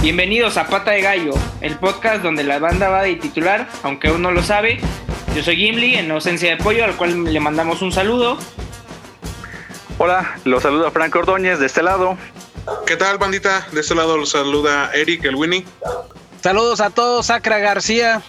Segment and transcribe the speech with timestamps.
[0.00, 4.22] Bienvenidos a Pata de Gallo, el podcast donde la banda va de titular, aunque aún
[4.22, 4.78] no lo sabe.
[5.34, 8.38] Yo soy Gimli, en ausencia de pollo, al cual le mandamos un saludo.
[9.98, 12.16] Hola, los saluda Franco Ordóñez de este lado.
[12.86, 13.66] ¿Qué tal, bandita?
[13.72, 15.64] De este lado los saluda Eric, el Winnie.
[16.42, 18.22] Saludos a todos, Sacra García.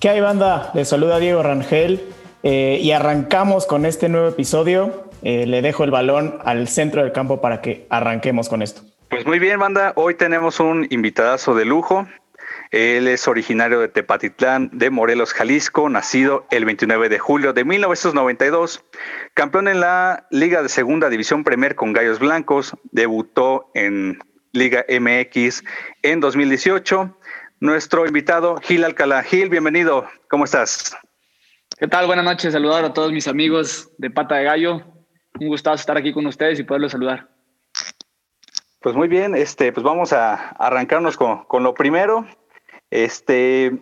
[0.00, 0.70] ¿Qué hay, banda?
[0.74, 2.02] Les saluda Diego Rangel
[2.42, 5.10] eh, y arrancamos con este nuevo episodio.
[5.22, 8.82] Eh, le dejo el balón al centro del campo para que arranquemos con esto.
[9.08, 9.92] Pues muy bien, banda.
[9.96, 12.06] Hoy tenemos un invitadazo de lujo.
[12.72, 18.82] Él es originario de Tepatitlán, de Morelos, Jalisco, nacido el 29 de julio de 1992,
[19.34, 24.18] campeón en la Liga de Segunda División Premier con Gallos Blancos, debutó en
[24.52, 25.64] Liga MX
[26.02, 27.14] en 2018.
[27.60, 29.22] Nuestro invitado, Gil Alcalá.
[29.22, 30.06] Gil, bienvenido.
[30.30, 30.96] ¿Cómo estás?
[31.78, 32.06] ¿Qué tal?
[32.06, 32.54] Buenas noches.
[32.54, 34.80] Saludar a todos mis amigos de Pata de Gallo.
[35.38, 37.28] Un gustazo estar aquí con ustedes y poderlos saludar.
[38.80, 42.26] Pues muy bien, este, pues vamos a arrancarnos con, con lo primero.
[42.92, 43.72] Este,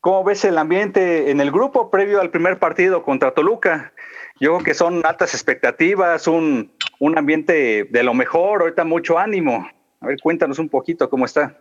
[0.00, 3.92] ¿cómo ves el ambiente en el grupo previo al primer partido contra Toluca?
[4.40, 9.68] Yo creo que son altas expectativas, un, un ambiente de lo mejor, ahorita mucho ánimo.
[10.00, 11.58] A ver, cuéntanos un poquito cómo está.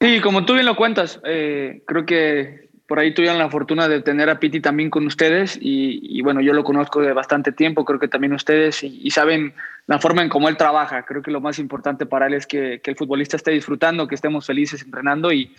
[0.00, 4.02] Sí, como tú bien lo cuentas, eh, creo que por ahí tuvieron la fortuna de
[4.02, 7.84] tener a Piti también con ustedes y, y, bueno, yo lo conozco de bastante tiempo,
[7.84, 9.54] creo que también ustedes y, y, saben
[9.86, 11.04] la forma en cómo él trabaja.
[11.04, 14.16] Creo que lo más importante para él es que, que el futbolista esté disfrutando, que
[14.16, 15.54] estemos felices entrenando y,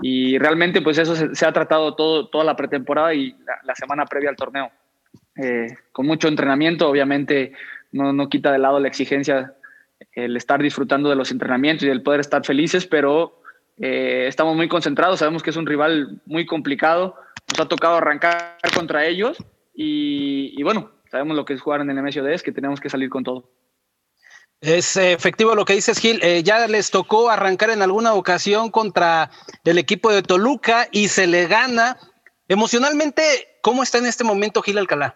[0.00, 4.30] y realmente pues eso se, ha tratado todo, toda la pretemporada y la, semana previa
[4.30, 4.70] al torneo.
[5.36, 7.52] Eh, con mucho entrenamiento, obviamente
[7.92, 9.54] no, no quita de lado la exigencia
[10.12, 13.40] el estar disfrutando de los entrenamientos y el poder estar felices, pero
[13.78, 17.16] eh, estamos muy concentrados, sabemos que es un rival muy complicado,
[17.48, 19.36] nos ha tocado arrancar contra ellos
[19.74, 22.90] y, y bueno, sabemos lo que es jugar en el MSOD, es que tenemos que
[22.90, 23.48] salir con todo.
[24.60, 26.18] Es efectivo lo que dices, Gil.
[26.22, 29.30] Eh, ya les tocó arrancar en alguna ocasión contra
[29.64, 31.96] el equipo de Toluca y se le gana.
[32.48, 33.22] Emocionalmente,
[33.62, 35.14] ¿cómo está en este momento Gil Alcalá?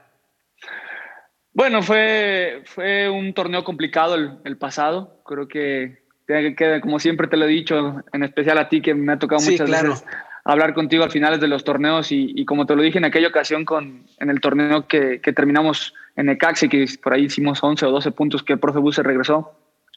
[1.55, 5.23] Bueno, fue, fue un torneo complicado el, el pasado.
[5.25, 9.13] Creo que que, como siempre te lo he dicho, en especial a ti que me
[9.13, 9.91] ha tocado sí, muchas claro.
[9.91, 10.07] veces
[10.45, 13.29] hablar contigo al finales de los torneos y, y, como te lo dije en aquella
[13.29, 17.87] ocasión con, en el torneo que, que terminamos en Necaxa que por ahí hicimos 11
[17.87, 19.53] o 12 puntos que el profe Bus se regresó.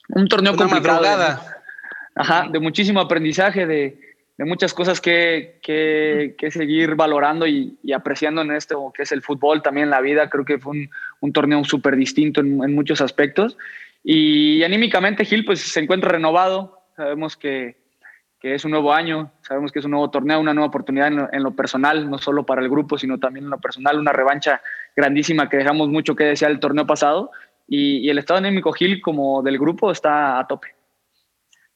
[0.10, 1.02] Un torneo Una complicado.
[1.02, 1.36] De,
[2.16, 4.00] ajá, de muchísimo aprendizaje, de,
[4.38, 9.12] de muchas cosas que, que, que seguir valorando y, y, apreciando en esto que es
[9.12, 10.30] el fútbol, también la vida.
[10.30, 10.90] Creo que fue un,
[11.22, 13.58] un torneo súper distinto en, en muchos aspectos.
[14.04, 17.78] Y anímicamente Gil pues se encuentra renovado, sabemos que,
[18.54, 21.56] es un nuevo año, sabemos que es un nuevo torneo, una nueva oportunidad en lo,
[21.56, 24.62] personal, no solo para el grupo, sino también en lo personal, una revancha
[24.96, 27.32] grandísima que dejamos mucho que desear el torneo pasado
[27.68, 30.76] y, y el estado anímico Gil como del grupo está a tope.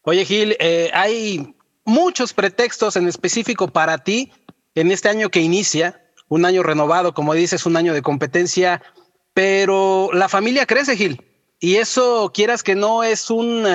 [0.03, 4.31] Oye Gil, eh, hay muchos pretextos en específico para ti
[4.75, 8.81] en este año que inicia, un año renovado, como dices, un año de competencia,
[9.33, 11.25] pero la familia crece Gil
[11.59, 13.65] y eso, quieras que no, es un,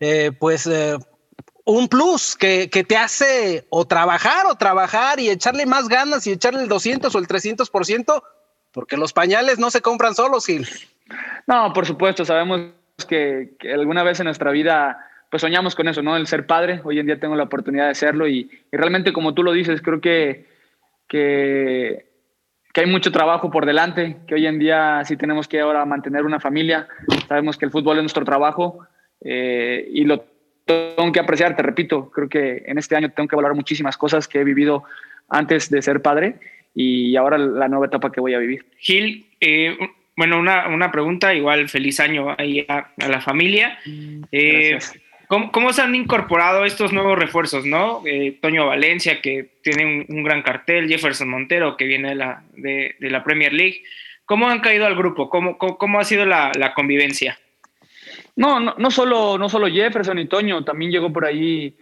[0.00, 0.96] eh, pues, eh,
[1.66, 6.32] un plus que, que, te hace o trabajar o trabajar y echarle más ganas y
[6.32, 8.22] echarle el 200 o el 300%,
[8.72, 10.66] porque los pañales no se compran solos, Gil.
[11.46, 12.70] No, por supuesto, sabemos
[13.08, 14.98] que, que, alguna vez en nuestra vida
[15.30, 16.16] pues soñamos con eso, ¿no?
[16.16, 19.34] El ser padre, hoy en día tengo la oportunidad de serlo y, y realmente como
[19.34, 20.46] tú lo dices, creo que,
[21.08, 22.06] que
[22.76, 26.26] que hay mucho trabajo por delante, que hoy en día sí tenemos que ahora mantener
[26.26, 26.86] una familia.
[27.26, 28.80] Sabemos que el fútbol es nuestro trabajo
[29.22, 30.26] eh, y lo
[30.66, 34.26] tengo que apreciar, te repito, creo que en este año tengo que valorar muchísimas cosas
[34.28, 34.84] que he vivido
[35.28, 36.36] antes de ser padre
[36.74, 38.66] y ahora la nueva etapa que voy a vivir.
[38.78, 39.78] Gil, eh,
[40.16, 43.78] bueno, una, una, pregunta, igual feliz año ahí a, a la familia.
[44.32, 44.78] Eh.
[45.28, 48.02] ¿Cómo, ¿Cómo, se han incorporado estos nuevos refuerzos, no?
[48.06, 52.44] Eh, Toño Valencia, que tiene un, un, gran cartel, Jefferson Montero, que viene de la,
[52.54, 53.82] de, de la Premier League.
[54.24, 55.28] ¿Cómo han caído al grupo?
[55.28, 57.38] ¿Cómo, cómo, cómo ha sido la, la convivencia?
[58.36, 61.76] No, no, solo, no solo Jefferson y Toño, también llegó por ahí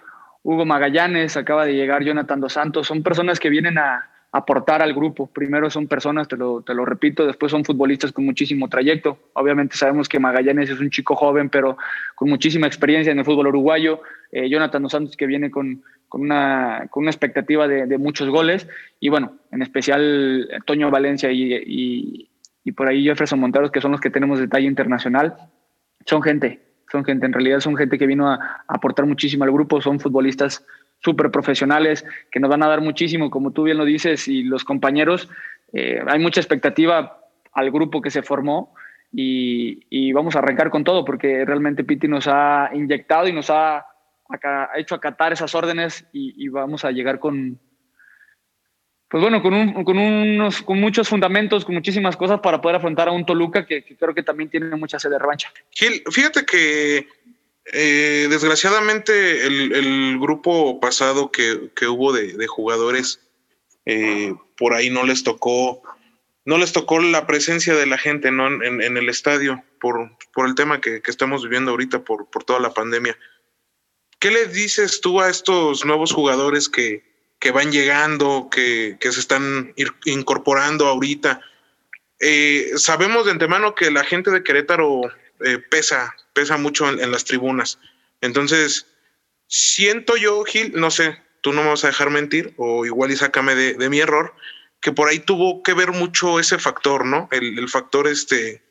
[0.45, 2.87] Hugo Magallanes, acaba de llegar Jonathan Dos Santos.
[2.87, 5.29] Son personas que vienen a, aportar al grupo.
[5.29, 9.17] Primero son personas, te lo, te lo, repito, después son futbolistas con muchísimo trayecto.
[9.35, 11.79] Obviamente sabemos que Magallanes es un chico joven, pero
[12.17, 14.03] con muchísima experiencia en el fútbol uruguayo.
[14.33, 18.29] Eh, Jonathan Dos Santos que viene con, con, una, con una expectativa de, de, muchos
[18.29, 18.69] goles.
[18.99, 22.31] Y bueno, en especial Toño Valencia y, y,
[22.65, 25.37] y por ahí Jefferson Monteros, que son los que tenemos de talla internacional.
[26.06, 26.61] Son gente,
[26.91, 30.65] son gente, en realidad son gente que vino a, aportar muchísimo al grupo, son futbolistas
[31.01, 34.65] súper profesionales que nos van a dar muchísimo, como tú bien lo dices, y los
[34.65, 35.29] compañeros,
[35.73, 37.19] eh, hay mucha expectativa
[37.53, 38.75] al grupo que se formó
[39.17, 43.87] y, vamos a arrancar con todo porque realmente Piti nos ha inyectado y nos ha,
[44.77, 47.59] hecho acatar esas órdenes y, vamos a llegar con,
[49.14, 49.55] pues bueno, con,
[49.96, 54.12] unos, con muchos fundamentos, con muchísimas cosas para poder afrontar a un Toluca que, creo
[54.12, 55.52] que también tiene mucha sed de revancha.
[55.70, 57.06] Gil, fíjate que
[57.72, 63.20] eh, desgraciadamente el, grupo pasado que, hubo de, jugadores
[63.87, 65.81] eh, por ahí no les tocó
[66.44, 70.10] no les tocó la presencia de la gente en, el estadio por,
[70.44, 73.17] el tema que, estamos viviendo ahorita por, por, toda la pandemia.
[74.19, 79.20] ¿Qué le dices tú a estos nuevos jugadores que, que van llegando, que, que, se
[79.20, 81.40] están incorporando ahorita?
[82.20, 85.02] Eh, sabemos de antemano que la gente de Querétaro
[85.44, 87.78] eh, pesa, pesa mucho en, las tribunas.
[88.20, 88.86] Entonces,
[89.46, 93.16] siento yo, Gil, no sé, tú no me vas a dejar mentir, o igual y
[93.16, 94.34] sácame de, de mi error,
[94.84, 97.26] que por ahí tuvo que ver mucho ese factor, ¿no?
[97.32, 98.62] El, factor este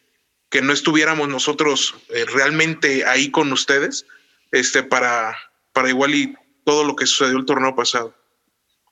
[0.51, 4.05] que no estuviéramos nosotros eh, realmente ahí con ustedes,
[4.51, 5.35] este, para,
[5.73, 8.15] para igual y todo lo que sucedió el torneo pasado.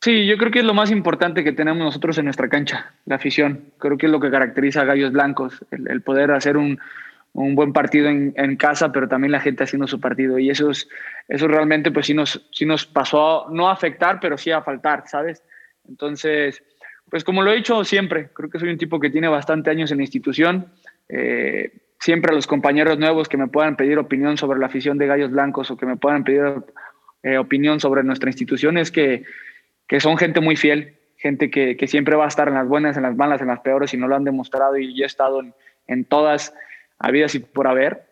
[0.01, 3.15] Sí, yo creo que es lo más importante que tenemos nosotros en nuestra cancha, la
[3.15, 3.65] afición.
[3.77, 6.79] Creo que es lo que caracteriza a Gallos Blancos, el, poder hacer un,
[7.33, 10.39] un buen partido en, en, casa, pero también la gente haciendo su partido.
[10.39, 10.89] Y eso, es,
[11.27, 15.03] eso realmente, pues sí nos, sí nos pasó, no a afectar, pero sí a faltar,
[15.05, 15.43] ¿sabes?
[15.87, 16.63] Entonces,
[17.11, 19.91] pues como lo he dicho siempre, creo que soy un tipo que tiene bastante años
[19.91, 20.71] en la institución.
[21.09, 25.05] Eh, siempre a los compañeros nuevos que me puedan pedir opinión sobre la afición de
[25.05, 26.55] Gallos Blancos o que me puedan pedir
[27.21, 29.25] eh, opinión sobre nuestra institución es que,
[29.91, 32.95] que son gente muy fiel, gente que, que, siempre va a estar en las buenas,
[32.95, 35.41] en las malas, en las peores y no lo han demostrado y yo he estado
[35.85, 36.55] en, todas
[36.97, 38.07] habidas y por haber.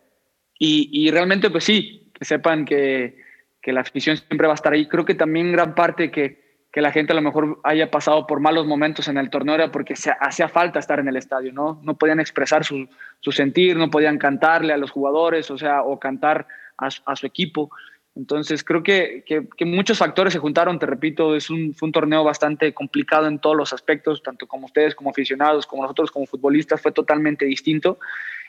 [0.58, 3.16] Y, y, realmente pues sí, que sepan que,
[3.62, 4.88] que la afición siempre va a estar ahí.
[4.88, 8.40] Creo que también gran parte que que la gente a lo mejor haya pasado por
[8.40, 11.80] malos momentos en el torneo era porque hacía falta estar en el estadio, ¿no?
[11.82, 12.88] No podían expresar su,
[13.32, 16.46] sentir, no podían cantarle a los jugadores, o sea, o cantar
[16.78, 17.70] a, su equipo.
[18.16, 19.24] Entonces, creo que,
[19.60, 23.56] muchos factores se juntaron, te repito, es un, fue un torneo bastante complicado en todos
[23.56, 27.98] los aspectos, tanto como ustedes como aficionados, como nosotros como futbolistas, fue totalmente distinto.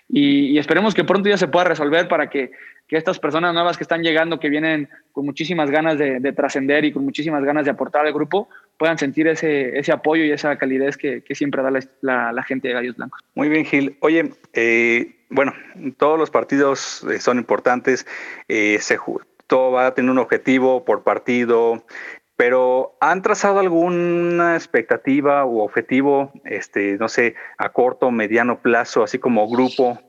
[0.10, 2.52] Y, esperemos que pronto ya se pueda resolver para que,
[2.90, 7.06] estas personas nuevas que están llegando, que vienen con muchísimas ganas de, trascender y con
[7.06, 11.24] muchísimas ganas de aportar al grupo, puedan sentir ese, ese apoyo y esa calidez que,
[11.32, 11.72] siempre da
[12.02, 13.22] la, gente de Gallos Blancos.
[13.34, 13.96] Muy bien, Gil.
[14.02, 15.54] Oye, eh, bueno,
[15.98, 18.06] todos los partidos eh, son importantes,
[18.50, 18.98] eh, se,
[19.52, 21.86] todo va a tener un objetivo por partido,
[22.38, 29.20] pero ¿han trazado alguna expectativa u objetivo, este, no sé, a corto, mediano plazo, así
[29.20, 30.00] como grupo?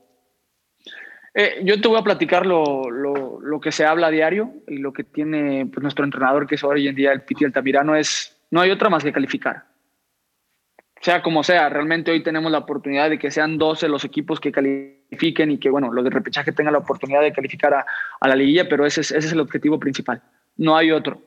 [1.33, 4.93] Eh, yo te voy a platicar lo, lo, que se habla a diario y lo
[4.93, 8.61] que tiene pues, nuestro entrenador, que es hoy en día el Piti Altamirano, es no
[8.61, 9.65] hay otra más que calificar.
[11.03, 14.51] Sea como sea, realmente hoy tenemos la oportunidad de que sean 12 los equipos que
[14.51, 17.85] califiquen y que, bueno, los de repechaje tengan la oportunidad de calificar a,
[18.19, 20.23] a la liguilla, pero ese ese es el objetivo principal.
[20.57, 21.21] No hay otro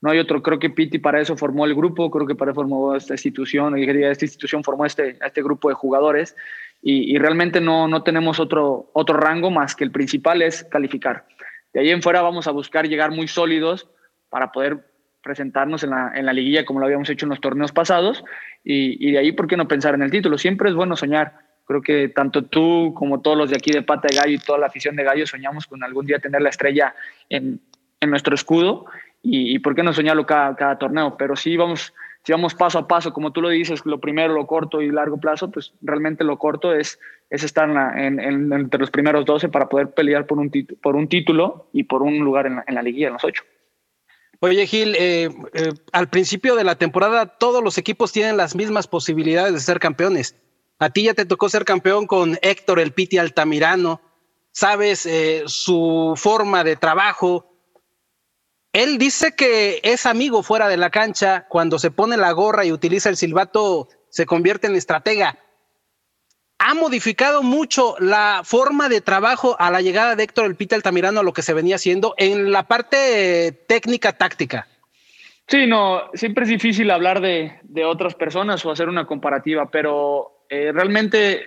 [0.00, 0.42] no hay otro.
[0.42, 3.76] Creo que Piti para eso formó el grupo, creo que para eso formó esta institución,
[3.76, 6.36] esta institución formó este, este grupo de jugadores
[6.82, 11.26] y, realmente no, no tenemos otro, otro rango más que el principal es calificar.
[11.74, 13.88] De ahí en fuera vamos a buscar llegar muy sólidos
[14.30, 14.89] para poder
[15.22, 18.24] presentarnos en la, en la liguilla como lo habíamos hecho en los torneos pasados
[18.64, 20.38] y, y de ahí, ¿por qué no pensar en el título?
[20.38, 21.38] Siempre es bueno soñar.
[21.66, 24.58] Creo que tanto tú como todos los de aquí de Pata de Gallo y toda
[24.58, 26.94] la afición de Gallo soñamos con algún día tener la estrella
[27.28, 27.60] en,
[28.00, 28.86] en nuestro escudo
[29.22, 31.92] y, por qué no soñarlo cada, cada torneo, pero sí vamos,
[32.24, 35.18] si vamos paso a paso, como tú lo dices, lo primero, lo corto y largo
[35.18, 36.98] plazo, pues realmente lo corto es,
[37.28, 40.50] es estar en, entre los primeros 12 para poder pelear por un,
[40.82, 43.44] por un título y por un lugar en la, en la liguilla, en los ocho.
[44.42, 48.86] Oye, Gil, eh, eh, al principio de la temporada todos los equipos tienen las mismas
[48.86, 50.34] posibilidades de ser campeones.
[50.78, 54.00] A ti ya te tocó ser campeón con Héctor El Piti Altamirano.
[54.52, 57.50] Sabes eh, su forma de trabajo,
[58.72, 62.72] él dice que es amigo fuera de la cancha, cuando se pone la gorra y
[62.72, 65.38] utiliza el silbato, se convierte en estratega.
[66.62, 71.20] Ha modificado mucho la forma de trabajo a la llegada de Héctor El Pita Altamirano
[71.20, 74.66] a lo que se venía haciendo en la parte técnica táctica.
[75.46, 80.70] Sí, no, siempre es difícil hablar de, otras personas o hacer una comparativa, pero eh,
[80.70, 81.40] realmente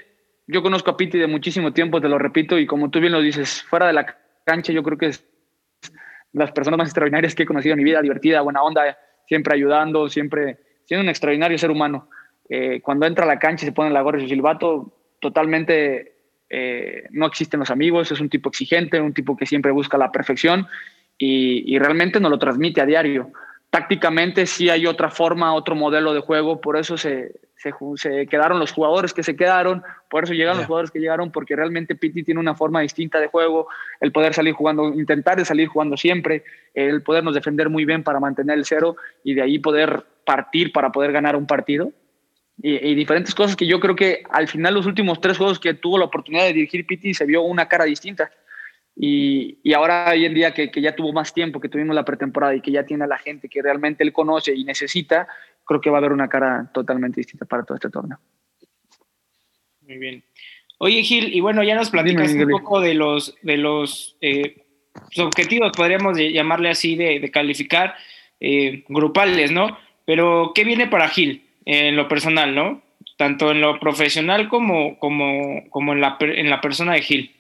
[0.48, 3.22] yo conozco a Piti de muchísimo tiempo, te lo repito, y como tú bien lo
[3.22, 5.24] dices, fuera de la cancha yo creo que es
[6.32, 10.10] las personas más extraordinarias que he conocido en mi vida, divertida, buena onda, siempre ayudando,
[10.10, 12.10] siempre siendo un extraordinario ser humano.
[12.50, 16.13] Eh, cuando entra a la cancha y se pone la gorra y su silbato, totalmente
[16.49, 20.11] eh, no existen los amigos, es un tipo exigente, un tipo que siempre busca la
[20.11, 20.67] perfección
[21.17, 23.31] y, realmente nos lo transmite a diario.
[23.71, 28.71] Tácticamente sí hay otra forma, otro modelo de juego, por eso se, se, quedaron los
[28.71, 32.39] jugadores que se quedaron, por eso llegaron los jugadores que llegaron, porque realmente Piti tiene
[32.39, 33.67] una forma distinta de juego,
[33.99, 36.43] el poder salir jugando, intentar salir jugando siempre,
[36.75, 40.91] el podernos defender muy bien para mantener el cero y de ahí poder partir para
[40.91, 41.91] poder ganar un partido
[42.57, 45.98] y, diferentes cosas que yo creo que al final los últimos tres juegos que tuvo
[45.98, 48.31] la oportunidad de dirigir Piti se vio una cara distinta.
[48.95, 52.05] Y, y ahora hoy en día que, que, ya tuvo más tiempo, que tuvimos la
[52.05, 55.27] pretemporada y que ya tiene a la gente que realmente él conoce y necesita,
[55.65, 58.19] creo que va a haber una cara totalmente distinta para todo este torneo.
[59.81, 60.24] Muy bien.
[60.77, 64.65] Oye Gil, y bueno, ya nos platicas un poco de los, de los eh,
[65.17, 67.95] objetivos, podríamos llamarle así, de, de calificar
[68.39, 69.77] eh, grupales, ¿no?
[70.05, 71.42] Pero, ¿qué viene para Gil?
[71.65, 72.82] En lo personal, ¿no?
[73.17, 77.36] Tanto en lo profesional como, como, como en, la, en la persona de Gil.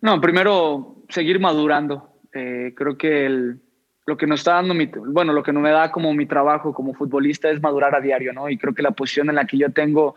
[0.00, 2.08] No, primero seguir madurando.
[2.32, 3.60] Eh, creo que el,
[4.06, 6.72] lo que nos está dando, mi, bueno, lo que no me da como mi trabajo
[6.72, 8.48] como futbolista es madurar a diario, ¿no?
[8.48, 10.14] Y creo que la posición en la que yo tengo,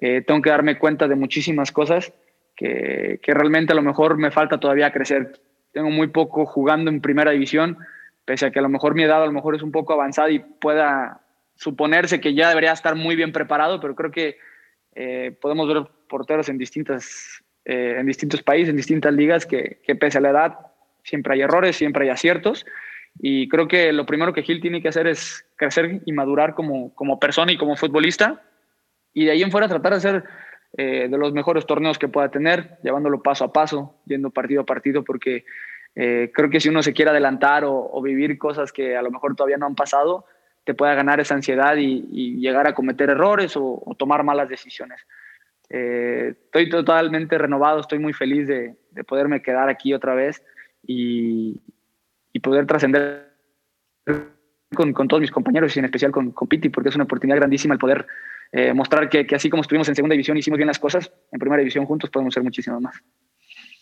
[0.00, 2.12] eh, tengo que darme cuenta de muchísimas cosas
[2.56, 5.40] que, que realmente a lo mejor me falta todavía crecer.
[5.72, 7.78] Tengo muy poco jugando en primera división,
[8.24, 10.30] pese a que a lo mejor mi edad a lo mejor es un poco avanzada
[10.30, 11.23] y pueda
[11.56, 14.38] suponerse que ya debería estar muy bien preparado, pero creo que
[14.94, 19.96] eh, podemos ver porteros en, distintas, eh, en distintos países, en distintas ligas, que, que,
[19.96, 20.58] pese a la edad
[21.02, 22.64] siempre hay errores, siempre hay aciertos.
[23.18, 26.94] Y creo que lo primero que Gil tiene que hacer es crecer y madurar como,
[26.94, 28.42] como persona y como futbolista.
[29.12, 30.24] Y de ahí en fuera tratar de ser
[30.76, 34.66] eh, de los mejores torneos que pueda tener, llevándolo paso a paso, yendo partido a
[34.66, 35.44] partido, porque
[35.96, 39.58] creo que si uno se quiere adelantar o, vivir cosas que a lo mejor todavía
[39.58, 40.26] no han pasado,
[40.64, 45.00] te pueda ganar esa ansiedad y, llegar a cometer errores o, tomar malas decisiones.
[45.68, 50.42] Eh, estoy totalmente renovado, estoy muy feliz de, poderme quedar aquí otra vez
[50.86, 51.60] y,
[52.42, 53.30] poder trascender
[54.74, 57.74] con, todos mis compañeros y en especial con, con Piti, porque es una oportunidad grandísima
[57.74, 58.06] el poder
[58.52, 61.10] eh, mostrar que, que, así como estuvimos en segunda división y hicimos bien las cosas,
[61.32, 62.96] en primera división juntos podemos ser muchísimo más.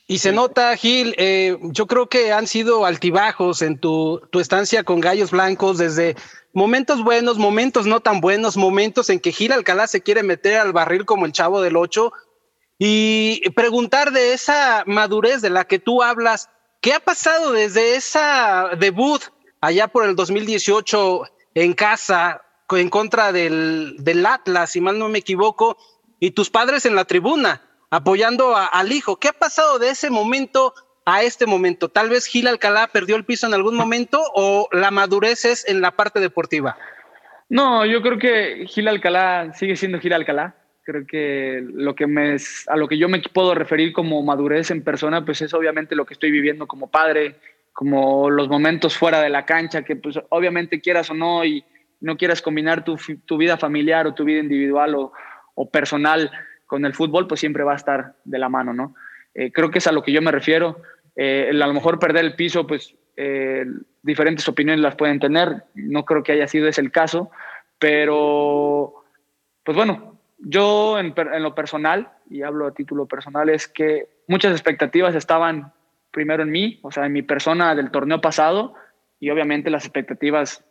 [0.06, 4.82] Y se nota, Gil, eh, yo creo que han sido altibajos en tu, tu, estancia
[4.82, 6.16] con Gallos Blancos, desde
[6.52, 10.72] momentos buenos, momentos no tan buenos, momentos en que Gil Alcalá se quiere meter al
[10.72, 12.12] barril como el chavo del ocho,
[12.78, 18.70] y preguntar de esa madurez de la que tú hablas, ¿qué ha pasado desde esa
[18.78, 19.22] debut
[19.60, 21.22] allá por el 2018
[21.54, 25.76] en casa en contra del, del Atlas, si mal no me equivoco,
[26.18, 27.62] y tus padres en la tribuna?
[27.92, 29.16] apoyando al hijo.
[29.16, 31.88] ¿Qué ha pasado de ese momento a este momento?
[31.88, 35.80] Tal vez Gil Alcalá perdió el piso en algún momento o la madurez es en
[35.80, 36.76] la parte deportiva.
[37.48, 40.56] No, yo creo que Gil Alcalá sigue siendo Gil Alcalá.
[40.84, 44.82] Creo que lo que me a lo que yo me puedo referir como madurez en
[44.82, 47.36] persona, pues es obviamente lo que estoy viviendo como padre,
[47.72, 51.64] como los momentos fuera de la cancha, que pues obviamente quieras o no y
[52.00, 55.12] no quieras combinar tu, tu vida familiar o tu vida individual o,
[55.54, 56.30] o personal
[56.66, 58.94] con el fútbol, pues siempre va a estar de la mano, ¿no?
[59.34, 60.80] Eh, creo que es a lo que yo me refiero.
[61.16, 63.64] Eh, a lo mejor perder el piso, pues eh,
[64.02, 65.64] diferentes opiniones las pueden tener.
[65.74, 67.30] No creo que haya sido ese el caso,
[67.78, 69.04] pero
[69.64, 74.52] pues bueno, yo en, en, lo personal, y hablo a título personal, es que muchas
[74.52, 75.72] expectativas estaban
[76.10, 78.74] primero en mí, o sea, en mi persona del torneo pasado,
[79.20, 80.64] y obviamente las expectativas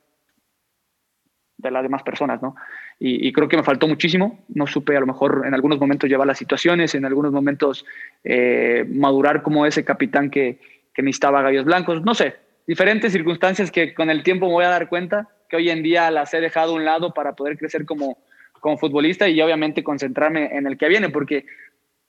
[1.58, 2.56] de las demás personas, ¿no?
[3.04, 4.46] Y, creo que me faltó muchísimo.
[4.50, 7.84] No supe a lo mejor en algunos momentos llevar las situaciones, en algunos momentos
[8.24, 10.60] eh, madurar como ese capitán que,
[10.94, 12.04] que necesitaba Gallos Blancos.
[12.04, 12.36] No sé,
[12.68, 16.12] diferentes circunstancias que con el tiempo me voy a dar cuenta que hoy en día
[16.12, 18.20] las he dejado a un lado para poder crecer como,
[18.60, 21.48] como futbolista y obviamente concentrarme en el que viene, porque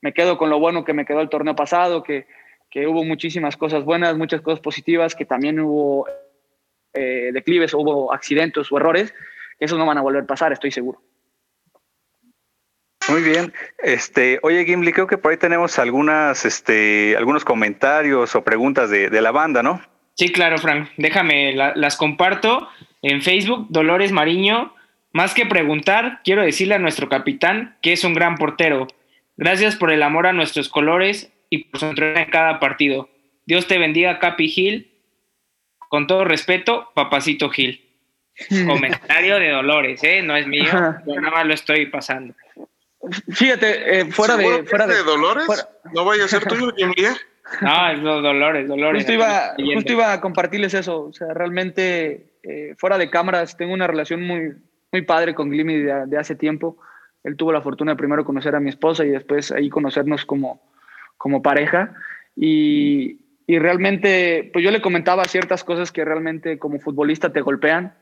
[0.03, 2.27] me quedo con lo bueno que me quedó el torneo pasado, que,
[2.71, 6.07] que hubo muchísimas cosas buenas, muchas cosas positivas, que también hubo
[6.93, 9.15] eh, declives, hubo accidentes o errores,
[9.65, 11.01] esos no van a volver a pasar, estoy seguro.
[13.09, 13.53] Muy bien.
[13.79, 19.09] Este, oye, Gimli, creo que por ahí tenemos algunas, este, algunos comentarios o preguntas de,
[19.21, 19.81] la banda, ¿no?
[20.15, 20.89] Sí, claro, Frank.
[20.97, 22.69] Déjame, las comparto
[23.03, 23.67] en Facebook.
[23.71, 24.75] Dolores Mariño.
[25.13, 28.89] Más que preguntar, quiero decirle a nuestro capitán que es un gran portero.
[29.37, 33.11] Gracias por el amor a nuestros colores y por su entrega en cada partido.
[33.47, 34.93] Dios te bendiga, Capi Gil.
[35.89, 37.92] Con todo respeto, Papacito Gil.
[38.67, 40.23] Comentario de Dolores, ¿eh?
[40.23, 40.65] No es mío,
[41.07, 42.35] yo nada más lo estoy pasando.
[43.31, 44.65] Fíjate, eh, fuera de.
[44.65, 45.47] Fuera de, Dolores?
[45.93, 46.93] ¿No vaya a ser tuyo, Jim
[47.61, 49.03] No, es Dolores, Dolores.
[49.03, 51.05] Justo iba, justo iba a compartirles eso.
[51.05, 54.53] O sea, realmente, eh, fuera de cámaras, tengo una relación muy,
[54.93, 56.79] muy padre con Glimmy de, de, hace tiempo.
[57.25, 60.63] Él tuvo la fortuna de primero conocer a mi esposa y después ahí conocernos como,
[61.19, 61.95] como pareja.
[62.37, 67.95] Y, y realmente, pues yo le comentaba ciertas cosas que realmente como futbolista te golpean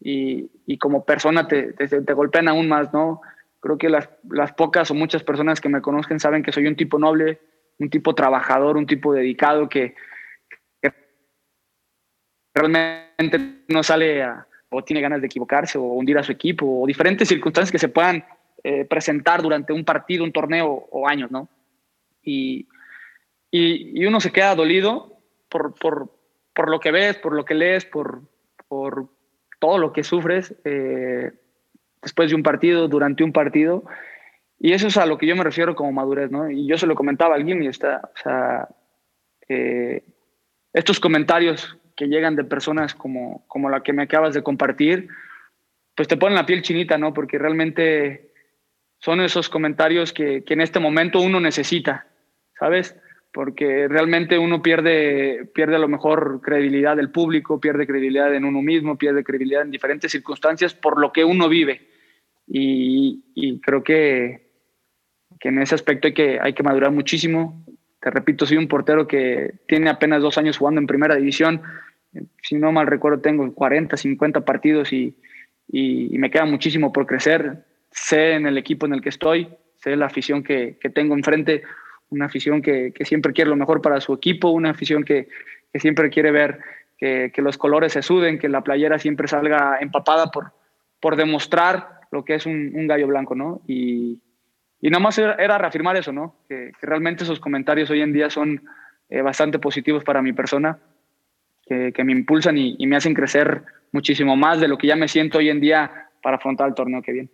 [0.00, 3.20] y, y como persona te, te, te, golpean aún más, ¿no?
[3.60, 6.76] Creo que las, las pocas o muchas personas que me conozcan saben que soy un
[6.76, 7.40] tipo noble,
[7.78, 9.94] un tipo trabajador, un tipo dedicado que,
[10.80, 10.92] que
[12.54, 16.86] realmente no sale a, o tiene ganas de equivocarse o hundir a su equipo o
[16.86, 18.24] diferentes circunstancias que se puedan
[18.64, 21.48] eh, presentar durante un partido, un torneo o años, ¿no?
[22.22, 22.68] Y,
[23.50, 26.10] y, y uno se queda dolido por, por,
[26.54, 28.22] por, lo que ves, por lo que lees, por,
[28.68, 29.08] por
[29.60, 31.30] todo lo que sufres eh,
[32.02, 33.84] después de un partido, durante un partido.
[34.58, 36.50] Y eso es a lo que yo me refiero como madurez, ¿no?
[36.50, 38.68] Y yo se lo comentaba a alguien y está, o sea,
[39.48, 40.02] eh,
[40.72, 45.08] estos comentarios que llegan de personas como, como la que me acabas de compartir,
[45.94, 47.12] pues te ponen la piel chinita, ¿no?
[47.14, 48.32] Porque realmente
[48.98, 52.06] son esos comentarios que, que en este momento uno necesita,
[52.58, 52.96] ¿sabes?
[53.32, 58.60] Porque realmente uno pierde, pierde a lo mejor credibilidad del público, pierde credibilidad en uno
[58.60, 61.88] mismo, pierde credibilidad en diferentes circunstancias por lo que uno vive.
[62.48, 64.50] Y, y creo que,
[65.38, 67.64] que en ese aspecto hay que, hay que madurar muchísimo.
[68.00, 71.62] Te repito, soy un portero que tiene apenas dos años jugando en primera división.
[72.42, 75.16] Si no mal recuerdo, tengo 40, 50 partidos y,
[75.68, 77.64] y, y me queda muchísimo por crecer.
[77.92, 81.62] Sé en el equipo en el que estoy, sé la afición que, que tengo enfrente,
[82.10, 85.28] una afición que, que, siempre quiere lo mejor para su equipo, una afición que,
[85.72, 86.60] que siempre quiere ver
[86.98, 90.52] que, que, los colores se suden, que la playera siempre salga empapada por,
[91.00, 93.62] por demostrar lo que es un, un gallo blanco, ¿no?
[93.66, 94.20] Y,
[94.80, 96.36] y nada más era, reafirmar eso, ¿no?
[96.48, 98.62] Que, realmente esos comentarios hoy en día son
[99.08, 100.78] eh, bastante positivos para mi persona,
[101.64, 103.62] que, que me impulsan y, y, me hacen crecer
[103.92, 107.02] muchísimo más de lo que ya me siento hoy en día para afrontar el torneo
[107.02, 107.28] que viene.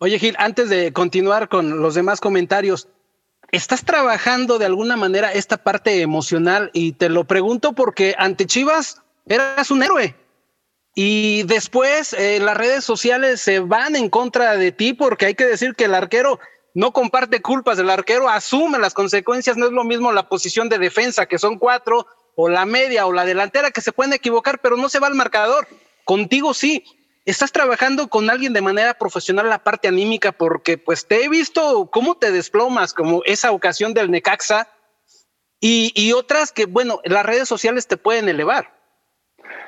[0.00, 2.88] Oye, Gil, antes de continuar con los demás comentarios,
[3.52, 6.70] ¿estás trabajando de alguna manera esta parte emocional?
[6.72, 10.14] Y te lo pregunto porque ante Chivas eras un héroe.
[10.94, 15.44] Y después eh, las redes sociales se van en contra de ti porque hay que
[15.46, 16.40] decir que el arquero
[16.74, 20.78] no comparte culpas, el arquero asume las consecuencias, no es lo mismo la posición de
[20.78, 24.76] defensa, que son cuatro, o la media o la delantera, que se pueden equivocar, pero
[24.76, 25.66] no se va al marcador.
[26.04, 26.84] Contigo sí.
[27.30, 31.88] Estás trabajando con alguien de manera profesional la parte anímica, porque pues te he visto
[31.92, 34.66] cómo te desplomas, como esa ocasión del Necaxa,
[35.60, 38.74] y, otras que, bueno, las redes sociales te pueden elevar.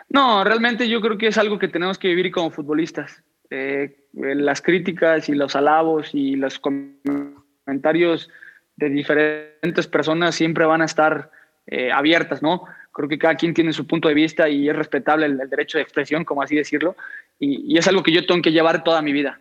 [0.09, 3.23] No, realmente yo creo que es algo que tenemos que vivir como futbolistas.
[3.51, 8.29] Eh, las críticas y los alabos y los comentarios
[8.75, 11.31] de diferentes personas siempre van a estar
[11.69, 12.65] eh, abiertas, ¿no?
[12.91, 15.83] Creo que cada quien tiene su punto de vista y es respetable el derecho de
[15.83, 16.97] expresión, como así decirlo,
[17.39, 19.41] y, y, es algo que yo tengo que llevar toda mi vida.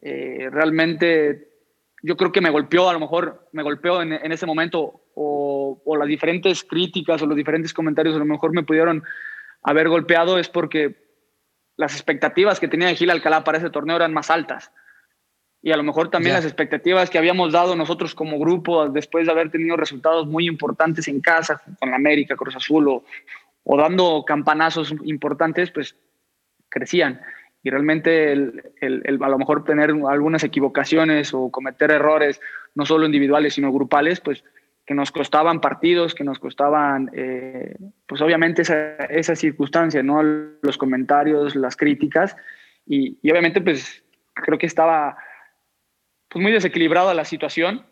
[0.00, 1.48] Eh, realmente
[2.02, 5.82] yo creo que me golpeó, a lo mejor me golpeó en, en ese momento, o,
[5.84, 9.02] o, las diferentes críticas o los diferentes comentarios a lo mejor me pudieron
[9.62, 10.96] haber golpeado, es porque
[11.76, 14.70] las expectativas que tenía de Gil Alcalá para ese torneo eran más altas.
[15.60, 16.38] Y a lo mejor también yeah.
[16.38, 21.08] las expectativas que habíamos dado nosotros como grupo después de haber tenido resultados muy importantes
[21.08, 23.04] en casa, con la América, Cruz Azul, o,
[23.64, 25.96] o dando campanazos importantes, pues
[26.68, 27.20] crecían.
[27.62, 32.40] Y realmente a lo mejor tener algunas equivocaciones o cometer errores,
[32.74, 34.44] no solo individuales, sino grupales, pues
[34.86, 37.76] que nos costaban partidos, que nos costaban, eh,
[38.06, 40.22] pues obviamente esa, esa, circunstancia, ¿no?
[40.22, 42.36] Los comentarios, las críticas,
[42.86, 44.02] y, obviamente pues
[44.32, 45.18] creo que estaba
[46.30, 47.84] pues muy desequilibrada la situación.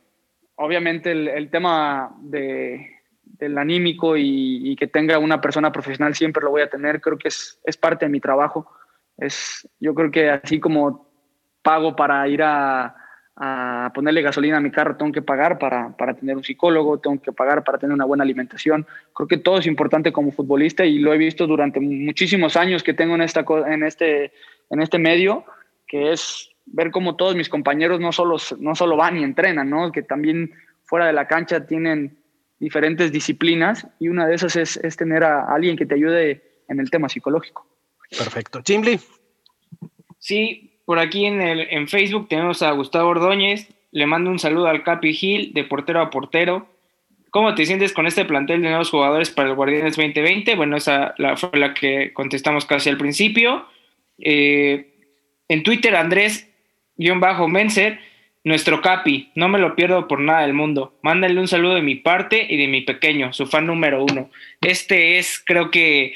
[0.55, 2.96] Obviamente el tema de,
[3.27, 7.29] del anímico y, que tenga una persona profesional siempre lo voy a tener, creo que
[7.29, 8.71] es, es parte de mi trabajo.
[9.19, 11.09] Es, yo creo que así como
[11.63, 12.95] pago para ir a,
[13.37, 17.21] a ponerle gasolina a mi carro, tengo que pagar para, para, tener un psicólogo, tengo
[17.21, 18.87] que pagar para tener una buena alimentación.
[19.15, 22.95] Creo que todo es importante como futbolista y lo he visto durante muchísimos años que
[22.95, 24.33] tengo en, esta, en, este,
[24.71, 25.45] en este medio,
[25.87, 29.93] que es ver cómo todos mis compañeros no solo, no solo van y entrenan, ¿no?
[29.93, 30.53] que también
[30.85, 32.19] fuera de la cancha tienen
[32.59, 36.81] diferentes disciplinas y una de esas es, es tener a alguien que te ayude en
[36.81, 37.67] el tema psicológico.
[38.11, 38.63] Perfecto.
[38.63, 38.99] Chimli.
[40.19, 43.69] Sí, por aquí en, el, en Facebook tenemos a Gustavo Ordóñez.
[43.93, 46.69] Le mando un saludo al Capi Gil, de portero a portero.
[47.31, 50.55] ¿Cómo te sientes con este plantel de nuevos jugadores para el Guardianes 2020?
[50.55, 53.67] Bueno, esa la, fue la que contestamos casi al principio.
[54.19, 54.95] Eh,
[55.49, 58.01] en Twitter, Andrés-Menser,
[58.47, 60.97] nuestro Capi, no me lo pierdo por nada del mundo.
[61.03, 64.31] Mándale un saludo de mi parte y de mi pequeño, su fan número uno.
[64.61, 66.15] Este es, creo que,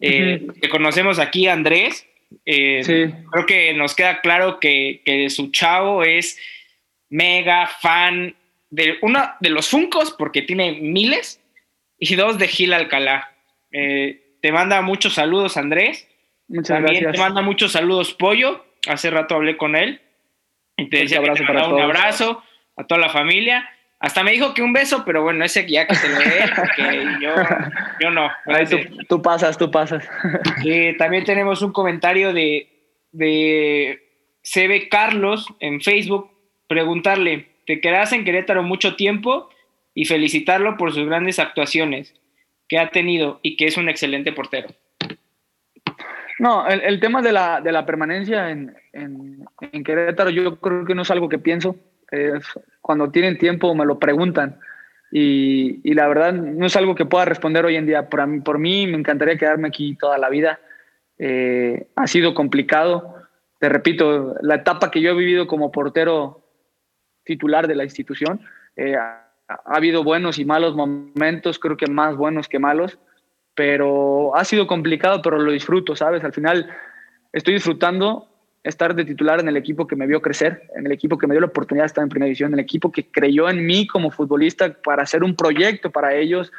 [0.00, 0.60] eh, uh -huh.
[0.60, 2.06] que conocemos aquí, Andrés,
[2.46, 3.12] eh, sí.
[3.32, 6.38] Creo que nos queda claro que, que, su chavo es
[7.10, 8.36] mega fan
[8.70, 11.40] de una de los Funcos, porque tiene miles,
[11.98, 13.32] y dos de Gil Alcalá.
[13.72, 16.06] Eh, te manda muchos saludos, Andrés.
[16.46, 17.12] Muchas También gracias.
[17.12, 18.64] te manda muchos saludos, Pollo.
[18.86, 20.00] Hace rato hablé con él.
[20.76, 22.42] Y te decía que abrazo te para mandaba un abrazo
[22.76, 23.68] a toda la familia.
[23.98, 27.06] Hasta me dijo que un beso, pero bueno, ese ya que te lo dé, porque
[27.20, 27.34] yo,
[28.00, 28.28] yo no.
[28.46, 28.66] Ahí
[29.08, 30.08] tú, pasas, tú pasas.
[30.64, 32.68] Eh, también tenemos un comentario de,
[33.12, 34.02] de
[34.42, 36.30] CB Carlos en Facebook.
[36.66, 39.48] Preguntarle, te quedarás en Querétaro mucho tiempo
[39.94, 42.14] y felicitarlo por sus grandes actuaciones
[42.68, 44.68] que ha tenido y que es un excelente portero.
[46.42, 48.74] No, el, el tema de la, de la permanencia en,
[49.84, 51.76] Querétaro, yo creo que no es algo que pienso.
[52.10, 54.58] Es- cuando tienen tiempo me lo preguntan.
[55.12, 58.08] Y, la verdad no es algo que pueda responder hoy en día.
[58.08, 60.58] Por, mí, por mí me encantaría quedarme aquí toda la vida.
[61.16, 63.14] Eh, ha sido complicado.
[63.60, 66.42] Te repito, la etapa que yo he vivido como portero
[67.22, 68.40] titular de la institución,
[68.74, 69.30] eh, ha
[69.66, 72.98] habido buenos y malos momentos, creo que más buenos que malos
[73.54, 76.24] pero ha sido complicado, pero lo disfruto, ¿sabes?
[76.24, 76.70] Al final
[77.32, 78.28] estoy disfrutando
[78.64, 81.34] estar de titular en el equipo que me vio crecer, en el equipo que me
[81.34, 83.86] dio la oportunidad de estar en primera división, en el equipo que creyó en mí
[83.86, 86.52] como futbolista para hacer un proyecto para ellos.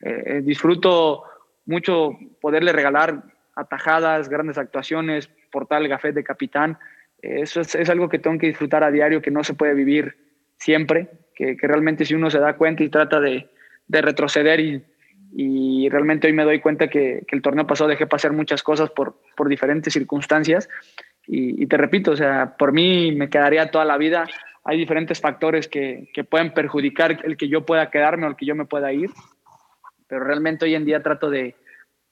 [0.00, 1.24] Eh, disfruto
[1.66, 3.24] mucho poderle regalar
[3.56, 6.78] atajadas, grandes actuaciones, portar el gafet de capitán.
[7.20, 9.74] Eh, eso es, es, algo que tengo que disfrutar a diario, que no se puede
[9.74, 10.16] vivir
[10.56, 13.48] siempre, que, que realmente si uno se da cuenta y trata de,
[13.88, 14.84] de retroceder y
[15.32, 19.20] y realmente hoy me doy cuenta que, el torneo pasado dejé pasar muchas cosas por,
[19.36, 20.68] por diferentes circunstancias
[21.26, 24.26] y, y, te repito, o sea, por mí me quedaría toda la vida.
[24.64, 28.46] Hay diferentes factores que, que, pueden perjudicar el que yo pueda quedarme o el que
[28.46, 29.10] yo me pueda ir,
[30.06, 31.54] pero realmente hoy en día trato de,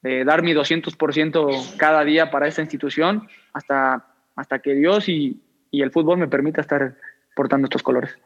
[0.02, 5.82] de dar mi 200% cada día para esta institución hasta, hasta que Dios y, y
[5.82, 6.96] el fútbol me permita estar
[7.34, 8.16] portando estos colores.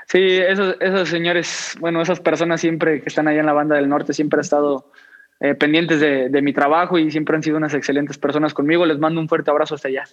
[0.06, 3.88] Sí, esos, esos, señores, bueno, esas personas siempre que están allá en la banda del
[3.88, 4.92] norte siempre han estado
[5.40, 8.84] eh, pendientes de, de mi trabajo y siempre han sido unas excelentes personas conmigo.
[8.84, 10.04] Les mando un fuerte abrazo hasta allá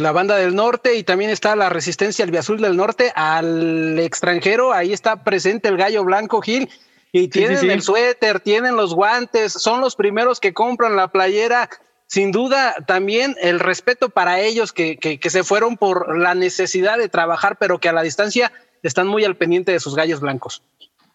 [0.00, 4.72] la banda del norte y también está la resistencia albiazul del norte al extranjero.
[4.72, 6.68] Ahí está presente el gallo blanco Gil
[7.12, 7.72] y tienen sí, sí, sí.
[7.72, 11.68] el suéter, tienen los guantes, son los primeros que compran la playera.
[12.06, 16.96] Sin duda, también el respeto para ellos que, que, que se fueron por la necesidad
[16.96, 18.50] de trabajar, pero que a la distancia
[18.82, 20.62] están muy al pendiente de sus gallos blancos.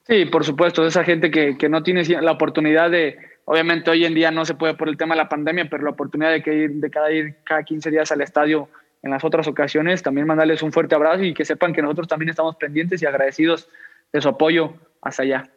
[0.07, 4.13] Sí, por supuesto, esa gente que, que no tiene la oportunidad de, obviamente hoy en
[4.13, 6.53] día no se puede por el tema de la pandemia, pero la oportunidad de, que
[6.53, 8.69] ir, de cada ir cada 15 días al estadio
[9.01, 12.29] en las otras ocasiones, también mandarles un fuerte abrazo y que sepan que nosotros también
[12.29, 13.67] estamos pendientes y agradecidos
[14.13, 15.49] de su apoyo hasta allá.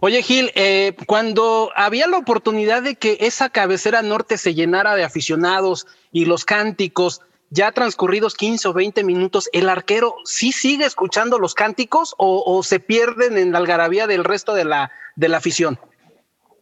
[0.00, 5.04] Oye Gil, eh, cuando había la oportunidad de que esa cabecera norte se llenara de
[5.04, 11.38] aficionados y los cánticos, ya transcurridos 15 o 20 minutos, ¿el arquero sí sigue escuchando
[11.38, 15.78] los cánticos o, se pierden en la algarabía del resto de la, de la afición?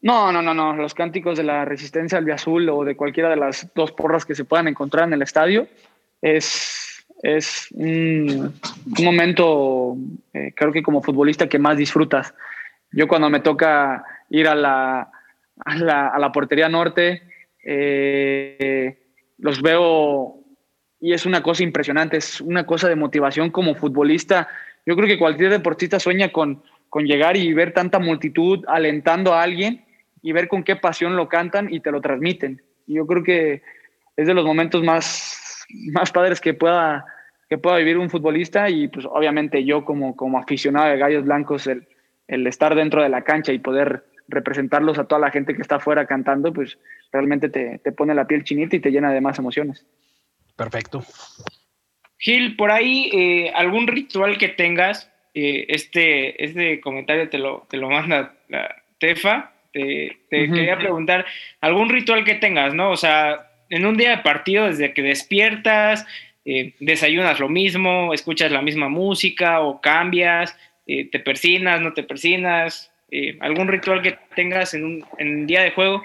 [0.02, 0.74] No, no, no, no.
[0.74, 4.44] Los cánticos de la Resistencia Albiazul o de cualquiera de las dos porras que se
[4.44, 5.68] puedan encontrar en el estadio
[6.22, 8.54] es, es un,
[9.02, 9.96] momento,
[10.32, 12.34] eh, creo que como futbolista que más disfrutas.
[12.92, 15.10] Yo cuando me toca ir a la,
[15.64, 17.22] a la, a la portería norte,
[17.62, 18.98] eh,
[19.38, 20.36] los veo
[20.98, 24.48] y es una cosa impresionante, es una cosa de motivación como futbolista.
[24.86, 29.42] Yo creo que cualquier deportista sueña con, con llegar y ver tanta multitud alentando a
[29.42, 29.84] alguien
[30.22, 32.62] y ver con qué pasión lo cantan y te lo transmiten.
[32.87, 33.62] Y yo creo que
[34.16, 37.04] es de los momentos más, más padres que pueda,
[37.48, 41.66] que pueda vivir un futbolista y pues obviamente yo como, como aficionado de Gallos Blancos,
[41.66, 41.88] el,
[42.28, 45.76] el estar dentro de la cancha y poder representarlos a toda la gente que está
[45.76, 46.78] afuera cantando, pues
[47.12, 49.87] realmente te, te pone la piel chinita y te llena de más emociones.
[50.56, 51.02] Perfecto.
[52.18, 57.78] Gil, por ahí eh, algún ritual que tengas, eh, este, este comentario te lo, te
[57.78, 60.54] lo manda la Tefa, te, te uh -huh.
[60.54, 61.26] quería preguntar,
[61.61, 62.90] algún ritual que tengas, ¿no?
[62.90, 66.06] O sea, en un día de partido, desde que despiertas,
[66.44, 70.56] eh, desayunas lo mismo, escuchas la misma música o cambias,
[70.87, 75.62] eh, te persinas, no te persinas, eh, algún ritual que tengas en un en día
[75.62, 76.02] de juego.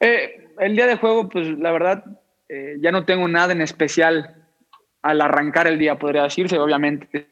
[0.00, 2.04] Eh, el día de juego, pues la verdad,
[2.78, 4.36] ya no tengo nada en especial
[5.02, 7.26] al arrancar el día, podría decirse, obviamente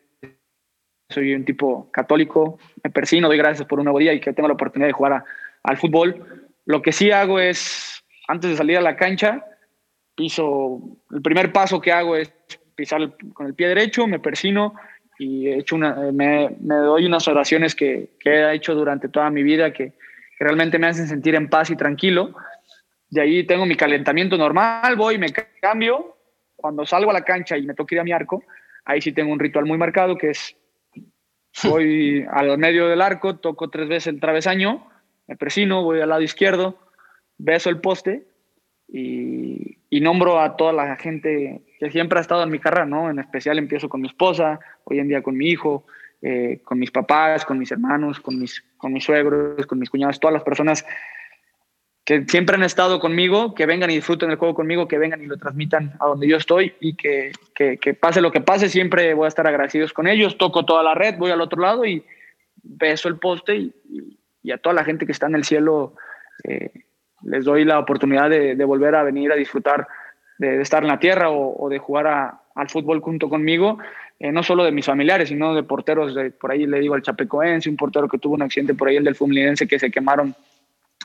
[1.13, 4.49] soy un tipo católico, me persino, doy gracias por un nuevo día y que tengo
[4.49, 5.25] la oportunidad de jugar a,
[5.63, 6.47] al fútbol.
[6.65, 9.45] Lo que sí hago es, antes de salir a la cancha,
[10.15, 12.33] piso, el primer paso que hago es
[12.75, 14.75] pisar con el pie derecho, me persino
[15.19, 19.73] y he hecho una, me, doy unas oraciones que, he hecho durante toda mi vida
[19.73, 19.93] que,
[20.39, 22.35] realmente me hacen sentir en paz y tranquilo.
[23.09, 26.17] De ahí tengo mi calentamiento normal, voy, me cambio.
[26.57, 28.43] Cuando salgo a la cancha y me toque ir a mi arco,
[28.85, 30.57] ahí sí tengo un ritual muy marcado que es
[31.65, 34.87] voy al medio del arco, toco tres veces el travesaño,
[35.27, 36.77] me presino, voy al lado izquierdo,
[37.39, 38.27] beso el poste
[38.89, 43.09] y, nombro a toda la gente que siempre ha estado en mi carrera, ¿no?
[43.09, 45.85] En especial empiezo con mi esposa, hoy en día con mi hijo,
[46.23, 50.19] eh, con mis papás, con mis hermanos, con mis, con mis suegros, con mis cuñados,
[50.19, 50.85] todas las personas
[52.05, 55.27] que siempre han estado conmigo, que vengan y disfruten el juego conmigo, que vengan y
[55.27, 59.27] lo transmitan a donde yo estoy y que, que, pase lo que pase, siempre voy
[59.27, 60.37] a estar agradecidos con ellos.
[60.37, 62.05] Toco toda la red, voy al otro lado y
[62.63, 65.95] beso el poste y, a toda la gente que está en el cielo
[66.43, 66.73] eh,
[67.23, 69.87] les doy la oportunidad de, volver a venir a disfrutar
[70.39, 73.79] de, estar en la tierra o, de jugar al fútbol junto conmigo,
[74.19, 77.71] eh, no solo de mis familiares, sino de porteros, por ahí le digo al Chapecoense,
[77.71, 80.35] un portero que tuvo un accidente por ahí, el del Fluminense, que se quemaron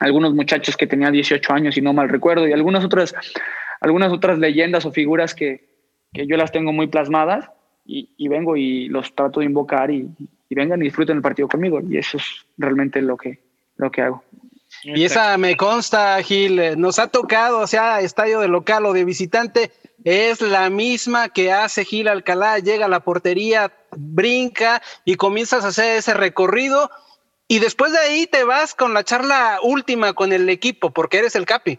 [0.00, 3.14] algunos muchachos que tenían 18 años, y no mal recuerdo, y algunas otras,
[3.80, 5.68] algunas otras leyendas o figuras que,
[6.12, 7.50] que yo las tengo muy plasmadas
[7.84, 10.08] y, y, vengo y los trato de invocar y,
[10.48, 11.80] y, vengan y disfruten el partido conmigo.
[11.88, 12.24] Y eso es
[12.56, 13.40] realmente lo que,
[13.76, 14.22] lo que hago.
[14.82, 18.92] Y esa me consta, Gil, eh, nos ha tocado, o sea, estadio de local o
[18.92, 19.72] de visitante,
[20.04, 25.68] es la misma que hace Gil Alcalá, llega a la portería, brinca y comienzas a
[25.68, 26.90] hacer ese recorrido
[27.48, 31.34] y después de ahí te vas con la charla última con el equipo, porque eres
[31.34, 31.78] el capi.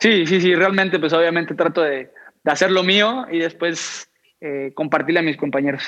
[0.00, 2.10] Sí, sí, sí, realmente, pues obviamente trato de,
[2.44, 5.84] hacer lo mío y después eh, compartirle a mis compañeros.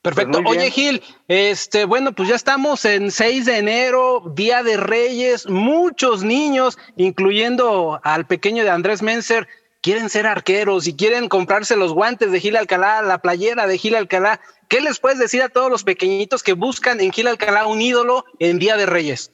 [0.00, 0.42] Perfecto.
[0.42, 5.48] Pues Oye, Gil, este, bueno, pues ya estamos en 6 de enero, Día de Reyes.
[5.48, 9.48] Muchos niños, incluyendo al pequeño de Andrés Menser,
[9.84, 13.94] quieren ser arqueros y quieren comprarse los guantes de Gil Alcalá, la playera de Gil
[13.94, 14.40] Alcalá.
[14.66, 18.24] ¿Qué les puedes decir a todos los pequeñitos que buscan en Gil Alcalá un ídolo
[18.38, 19.30] en Día de Reyes?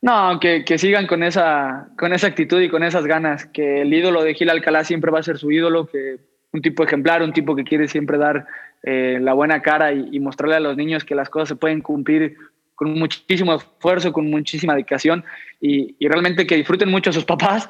[0.00, 4.22] No, que, sigan con esa, con esa actitud y con esas ganas, que el ídolo
[4.22, 6.18] de Gil Alcalá siempre va a ser su ídolo, que
[6.52, 8.46] un tipo ejemplar, un tipo que quiere siempre dar
[8.84, 12.36] eh, la buena cara y, mostrarle a los niños que las cosas se pueden cumplir
[12.76, 15.24] con muchísimo esfuerzo, con muchísima dedicación
[15.60, 17.68] y, y realmente que disfruten mucho a sus papás,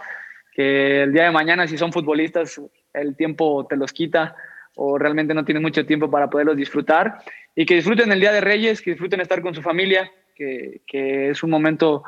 [0.52, 2.60] que el día de mañana si son futbolistas
[2.92, 4.36] el tiempo te los quita
[4.76, 7.18] o realmente no tienen mucho tiempo para poderlos disfrutar
[7.54, 11.30] y que disfruten el Día de Reyes, que disfruten estar con su familia, que, que
[11.30, 12.02] es un momento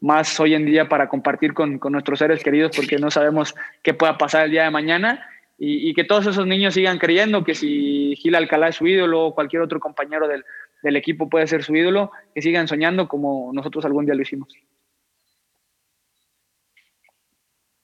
[0.00, 3.94] más hoy en día para compartir con, con, nuestros seres queridos porque no sabemos qué
[3.94, 5.26] pueda pasar el día de mañana
[5.58, 9.26] y, y, que todos esos niños sigan creyendo que si Gil Alcalá es su ídolo
[9.26, 10.42] o cualquier otro compañero del,
[10.82, 14.54] del equipo puede ser su ídolo, que sigan soñando como nosotros algún día lo hicimos.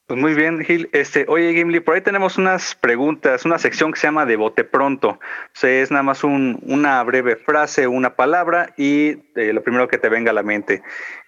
[0.06, 0.88] Pues muy bien, Gil.
[0.92, 4.62] Este, oye, Gimli, por ahí tenemos unas preguntas, una sección que se llama de bote
[4.62, 5.08] pronto.
[5.08, 5.18] O
[5.52, 9.98] sea, es nada más un, una breve frase, una palabra y eh, lo primero que
[9.98, 10.82] te venga a la mente.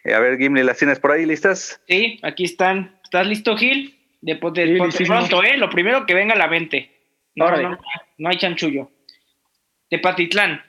[0.05, 1.83] Eh, a ver, Gimli, ¿las tienes por ahí listas?
[1.89, 3.01] Sí, aquí están.
[3.03, 3.99] ¿Estás listo, Gil?
[4.21, 4.65] De bote,
[5.07, 5.57] pronto, ¿eh?
[5.57, 6.93] Lo primero que venga a la mente.
[7.35, 7.79] No, no,
[8.19, 8.91] no, hay chanchullo.
[9.89, 10.63] Tepatitlán.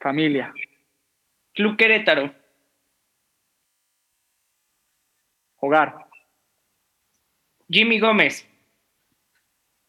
[0.00, 0.54] Familia.
[1.54, 2.34] Club Querétaro.
[5.56, 6.07] Hogar.
[7.68, 8.48] Jimmy Gómez.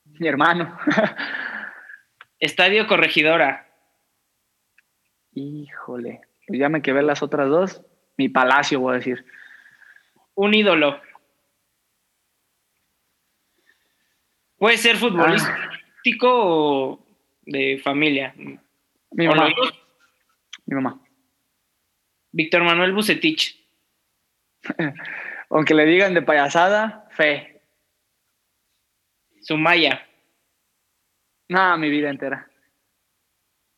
[0.03, 0.77] Mi hermano.
[2.39, 3.67] Estadio Corregidora.
[5.33, 7.81] Híjole, pues ya me quedé las otras dos.
[8.17, 9.25] Mi palacio, voy a decir.
[10.35, 10.99] Un ídolo.
[14.57, 17.05] Puede ser futbolístico o
[17.43, 18.33] de familia.
[19.11, 19.49] Mi mamá.
[20.65, 20.99] Mi mamá.
[22.31, 23.57] Víctor Manuel Bucetich.
[25.49, 27.58] Aunque le digan de payasada, fe.
[29.41, 30.05] Sumaya.
[31.49, 32.49] No, mi vida entera.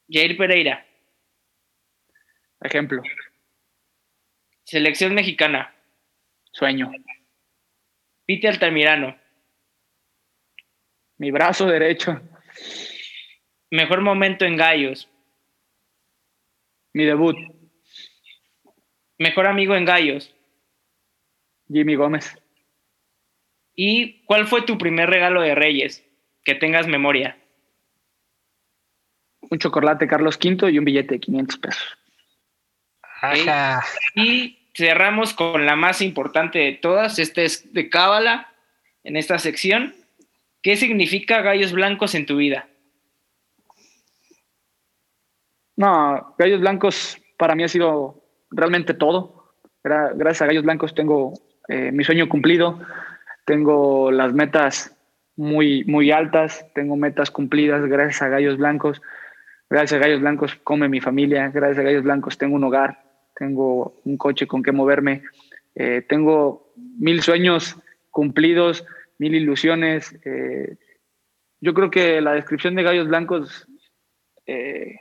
[0.10, 0.86] Jair Pereira.
[2.62, 3.02] Ejemplo.
[4.64, 5.74] Selección mexicana.
[6.52, 6.92] Sueño.
[8.26, 9.18] Pite Altamirano.
[11.18, 12.22] Mi brazo derecho.
[13.70, 15.10] Mejor momento en Gallos.
[16.94, 17.38] Mi debut.
[19.18, 20.36] Mejor amigo en Gallos.
[21.70, 22.41] Jimmy Gómez.
[23.76, 26.04] ¿Y cuál fue tu primer regalo de Reyes?
[26.44, 27.38] Que tengas memoria.
[29.42, 31.98] Un chocolate Carlos V y un billete de 500 pesos.
[34.16, 37.20] Y cerramos con la más importante de todas.
[37.20, 38.52] Este es de Cábala,
[39.04, 39.96] en esta sección.
[40.62, 42.68] ¿Qué significa gallos blancos en tu vida?
[45.76, 49.56] No, gallos blancos para mí ha sido realmente todo.
[49.84, 51.34] Gracias a gallos blancos tengo
[51.68, 52.80] eh, mi sueño cumplido
[53.46, 54.96] tengo las metas
[55.36, 59.02] muy, muy altas, tengo metas cumplidas gracias a Gallos Blancos.
[59.70, 63.04] Gracias a Gallos Blancos come mi familia, gracias a Gallos Blancos tengo un hogar,
[63.36, 65.24] tengo un coche con que moverme,
[65.76, 67.78] eh, tengo mil sueños
[68.10, 68.86] cumplidos,
[69.18, 70.14] mil ilusiones.
[70.26, 70.78] Eh,
[71.62, 73.68] yo creo que la descripción de Gallos Blancos
[74.46, 74.98] eh,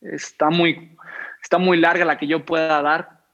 [0.00, 0.96] está, muy,
[1.42, 3.24] está muy larga la que yo pueda dar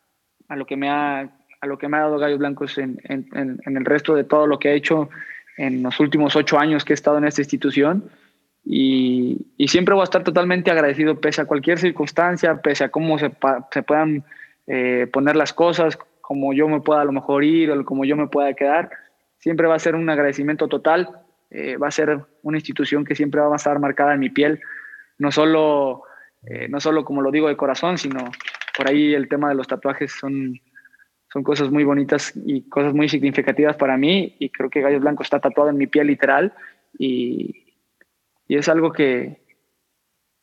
[0.48, 3.60] a lo que me ha, a lo que me ha dado Gallos Blancos en, en,
[3.64, 5.10] en el resto de todo lo que ha hecho
[5.56, 8.10] en los últimos ocho años que he estado en esta institución.
[8.64, 13.18] Y, y, siempre voy a estar totalmente agradecido pese a cualquier circunstancia, pese a cómo
[13.18, 13.32] se,
[13.72, 14.24] se puedan
[14.66, 18.16] eh, poner las cosas, como yo me pueda a lo mejor ir o como yo
[18.16, 18.90] me pueda quedar.
[19.38, 21.08] Siempre va a ser un agradecimiento total
[21.50, 24.60] eh, va a ser una institución que siempre va a estar marcada en mi piel,
[25.18, 26.04] no solo,
[26.44, 28.30] eh, no solo como lo digo de corazón, sino
[28.76, 30.60] por ahí el tema de los tatuajes son,
[31.32, 35.22] son cosas muy bonitas y cosas muy significativas para mí y creo que Gallos Blanco
[35.22, 36.52] está tatuado en mi piel literal
[36.98, 37.74] y,
[38.48, 39.40] y es algo que,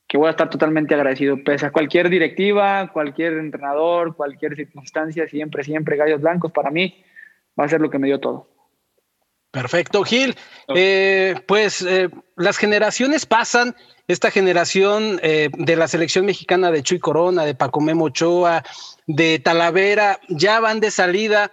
[0.07, 5.63] que voy a estar totalmente agradecido, pese a cualquier directiva, cualquier entrenador, cualquier circunstancia, siempre,
[5.63, 7.03] siempre Gallos Blancos para mí
[7.59, 8.47] va a ser lo que me dio todo.
[9.57, 10.35] Perfecto, Gil.
[10.75, 13.75] Eh, pues eh, las generaciones pasan.
[14.07, 18.63] Esta generación eh, de la selección mexicana de Chuy Corona, de Paco Memo Ochoa,
[19.07, 21.51] de Talavera, ya van de salida.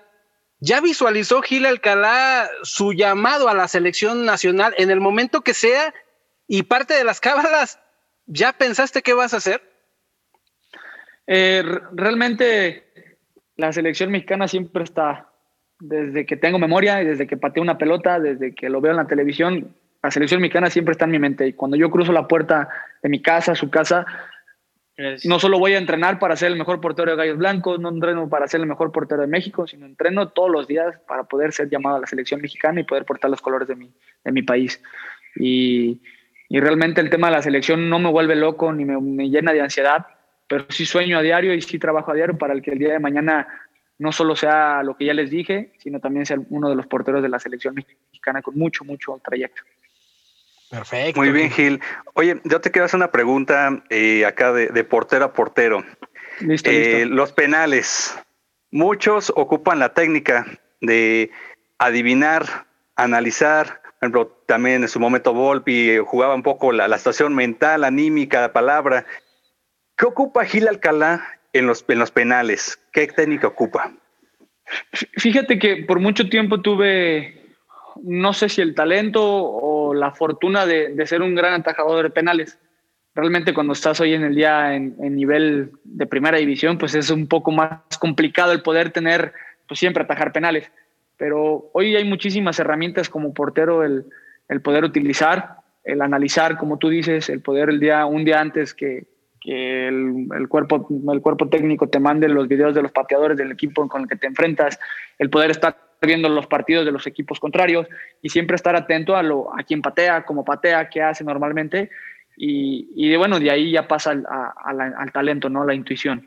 [0.60, 5.94] ¿Ya visualizó Gil Alcalá su llamado a la selección nacional en el momento que sea?
[6.46, 7.80] Y parte de las cábalas,
[8.26, 9.62] ¿ya pensaste qué vas a hacer?
[11.26, 12.84] realmente
[13.56, 15.33] la selección mexicana siempre está
[15.88, 18.96] desde que tengo memoria y desde que pateo una pelota, desde que lo veo en
[18.96, 21.46] la televisión, la selección mexicana siempre está en mi mente.
[21.46, 22.68] Y cuando yo cruzo la puerta
[23.02, 24.06] de mi casa, su casa,
[25.24, 28.28] no solo voy a entrenar para ser el mejor portero de Gallos Blancos, no entreno
[28.28, 31.68] para ser el mejor portero de México, sino entreno todos los días para poder ser
[31.68, 33.92] llamado a la selección mexicana y poder portar los colores de mi,
[34.24, 34.82] de mi país.
[35.36, 36.00] Y,
[36.48, 39.52] y realmente el tema de la selección no me vuelve loco ni me, me llena
[39.52, 40.06] de ansiedad,
[40.46, 42.92] pero sí sueño a diario y sí trabajo a diario para el que el día
[42.92, 43.48] de mañana
[43.98, 47.22] no solo sea lo que ya les dije, sino también sea uno de los porteros
[47.22, 49.62] de la selección mexicana con mucho, mucho trayecto.
[50.70, 51.20] Perfecto.
[51.20, 51.80] Muy bien, Gil.
[52.14, 55.84] Oye, yo te quiero hacer una pregunta eh, acá de, portero a portero.
[56.40, 58.18] Listo, eh, Los penales.
[58.72, 60.46] Muchos ocupan la técnica
[60.80, 61.30] de
[61.78, 63.82] adivinar, analizar.
[63.84, 68.40] Por ejemplo, también en su momento Volpi jugaba un poco la, la situación mental, anímica,
[68.40, 69.06] la palabra.
[69.96, 72.78] ¿Qué ocupa Gil Alcalá en los, en los penales?
[72.92, 73.92] ¿Qué técnica ocupa?
[75.16, 77.40] Fíjate que por mucho tiempo tuve,
[78.02, 82.58] no sé si el talento o la fortuna de, ser un gran atajador de penales.
[83.14, 87.28] Realmente cuando estás hoy en el día en, nivel de primera división, pues es un
[87.28, 89.32] poco más complicado el poder tener,
[89.68, 90.70] pues siempre atajar penales.
[91.16, 94.06] Pero hoy hay muchísimas herramientas como portero el,
[94.48, 98.74] el poder utilizar, el analizar, como tú dices, el poder el día, un día antes
[98.74, 99.04] que,
[99.44, 103.86] que el, cuerpo, el cuerpo técnico te mande los videos de los pateadores del equipo
[103.88, 104.80] con el que te enfrentas,
[105.18, 107.86] el poder estar viendo los partidos de los equipos contrarios
[108.22, 111.90] y siempre estar atento a, lo, a quien patea, cómo patea, qué hace normalmente.
[112.38, 114.24] Y, y de, bueno, de ahí ya pasa al,
[114.80, 115.64] al talento, ¿no?
[115.64, 116.26] La intuición.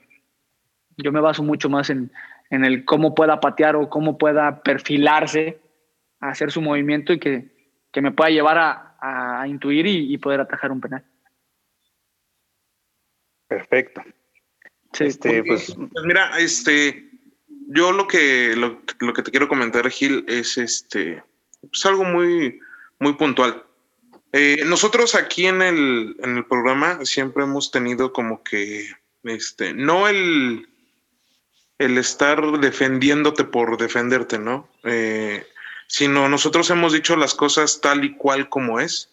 [0.95, 2.11] Yo me baso mucho más en,
[2.51, 5.59] en el cómo pueda patear o cómo pueda perfilarse,
[6.19, 7.47] hacer su movimiento y que,
[7.91, 11.03] que me pueda llevar a, a intuir y poder atajar un penal.
[13.47, 14.03] Perfecto.
[14.99, 17.09] este, pues, pues, mira, este,
[17.67, 18.83] yo lo que, lo,
[19.13, 21.23] que te quiero comentar, Gil, es este,
[21.61, 22.59] pues algo muy,
[22.99, 23.63] muy puntual.
[24.33, 28.89] Eh, nosotros aquí en el, en el programa siempre hemos tenido como que,
[29.23, 30.67] este, no el,
[31.77, 34.69] el estar defendiéndote por defenderte, ¿no?
[34.83, 35.45] Eh,
[35.87, 39.09] sino nosotros hemos dicho las cosas tal y cual como es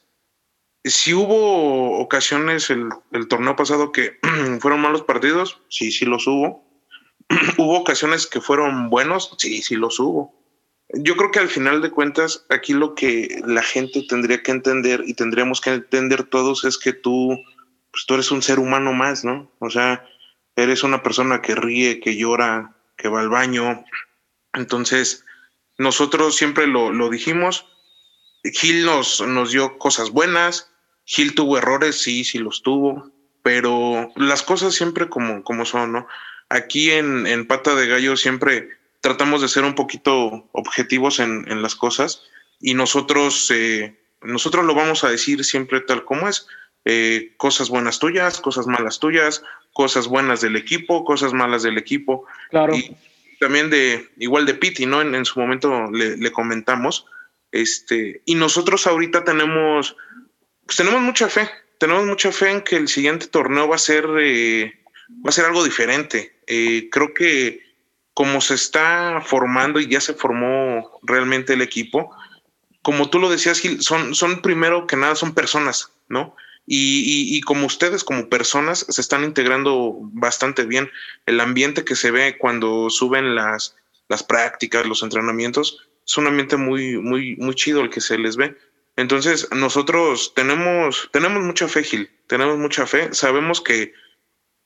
[0.84, 4.18] si hubo ocasiones el, el torneo pasado que
[4.60, 6.64] fueron malos partidos, sí, sí los hubo.
[7.58, 10.34] hubo ocasiones que fueron buenos, sí, sí los hubo.
[10.92, 15.02] Yo creo que al final de cuentas, aquí lo que la gente tendría que entender
[15.06, 17.36] y tendríamos que entender todos es que tú,
[17.90, 19.50] pues tú eres un ser humano más, ¿no?
[19.58, 20.06] O sea,
[20.56, 23.84] eres una persona que ríe, que llora, que va al baño.
[24.52, 25.24] Entonces,
[25.78, 27.66] nosotros siempre lo, lo dijimos.
[28.44, 30.70] Gil nos, nos dio cosas buenas,
[31.04, 33.10] Gil tuvo errores, sí, sí los tuvo,
[33.42, 36.06] pero las cosas siempre como, como son, ¿no?
[36.48, 38.68] Aquí en, en Pata de Gallo siempre
[39.00, 42.22] tratamos de ser un poquito objetivos en, en las cosas
[42.60, 46.46] y nosotros, eh, nosotros lo vamos a decir siempre tal como es.
[46.86, 49.42] Eh, cosas buenas tuyas, cosas malas tuyas,
[49.72, 52.26] cosas buenas del equipo, cosas malas del equipo.
[52.50, 52.74] Claro.
[52.74, 52.96] Y
[53.40, 55.00] también de, igual de Piti, ¿no?
[55.02, 57.06] En, su momento le, comentamos.
[57.52, 59.96] Este, y nosotros ahorita tenemos,
[60.74, 61.48] pues tenemos mucha fe,
[61.78, 64.74] tenemos mucha fe en que el siguiente torneo va a ser, eh,
[65.24, 66.36] va a ser algo diferente.
[66.48, 67.60] Eh, creo que
[68.12, 72.10] como se está formando y ya se formó realmente el equipo,
[72.82, 76.34] como tú lo decías, son, son primero que nada, son personas, ¿no?
[76.66, 80.90] Y, como ustedes como personas se están integrando bastante bien.
[81.26, 83.76] El ambiente que se ve cuando suben las,
[84.08, 88.36] las prácticas, los entrenamientos, es un ambiente muy, muy, muy chido el que se les
[88.36, 88.56] ve.
[88.96, 93.12] Entonces, nosotros tenemos, tenemos mucha fe, Gil, tenemos mucha fe.
[93.12, 93.92] Sabemos que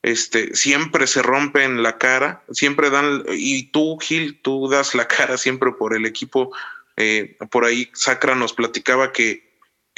[0.03, 5.39] este, siempre se rompen la cara, siempre dan, y tú, Gil, tú das la cara
[5.39, 6.55] siempre por el equipo.
[6.97, 9.49] Eh, por ahí Sacra nos platicaba que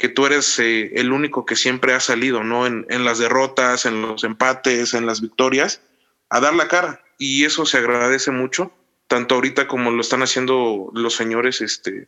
[0.01, 2.65] que tú eres eh, el único que siempre ha salido, ¿no?
[2.65, 5.83] En, las derrotas, en los empates, en las victorias,
[6.31, 7.03] a dar la cara.
[7.19, 8.73] Y eso se agradece mucho,
[9.05, 12.07] tanto ahorita como lo están haciendo los señores este,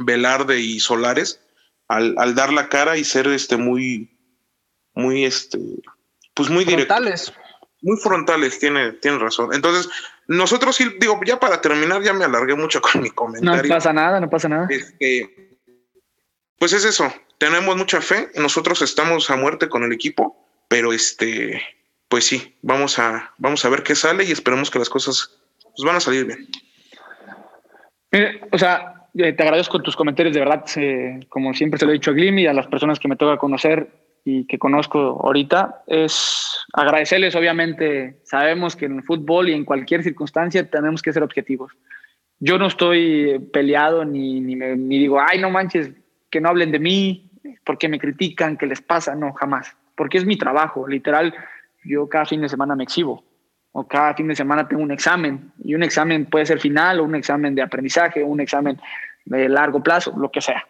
[0.00, 1.40] Velarde y Solares,
[1.88, 4.10] al, dar la cara y ser este, muy,
[4.94, 5.58] muy, este,
[6.34, 7.32] pues muy frontales.
[7.82, 9.54] Muy frontales, tiene, tiene razón.
[9.54, 9.90] Entonces,
[10.26, 13.62] nosotros sí, digo, ya para terminar, ya me alargué mucho con mi comentario.
[13.62, 14.66] No pasa nada, no pasa nada.
[14.68, 15.58] Este,
[16.58, 21.62] pues es eso, tenemos mucha fe, nosotros estamos a muerte con el equipo, pero este,
[22.08, 25.86] pues sí, vamos a, vamos a ver qué sale y esperemos que las cosas pues,
[25.86, 26.48] van a salir bien.
[28.52, 30.64] o sea, eh, te agradezco tus comentarios, de verdad,
[31.28, 33.38] como siempre se lo he dicho a Glim y a las personas que me toca
[33.38, 33.88] conocer
[34.24, 40.02] y que conozco ahorita, es agradecerles, obviamente, sabemos que en el fútbol y en cualquier
[40.02, 41.72] circunstancia tenemos que ser objetivos.
[42.38, 45.90] Yo no estoy peleado ni, ni, ni digo, ay, no manches,
[46.30, 47.30] que no hablen de mí,
[47.64, 49.76] porque me critican, que les pasa, no, jamás.
[49.94, 51.34] Porque es mi trabajo, literal,
[51.84, 53.24] yo cada fin de semana me exhibo,
[53.72, 57.04] o cada fin de semana tengo un examen, y un examen puede ser final, o
[57.04, 58.78] un examen de aprendizaje, o un examen
[59.24, 60.64] de largo plazo, lo que sea.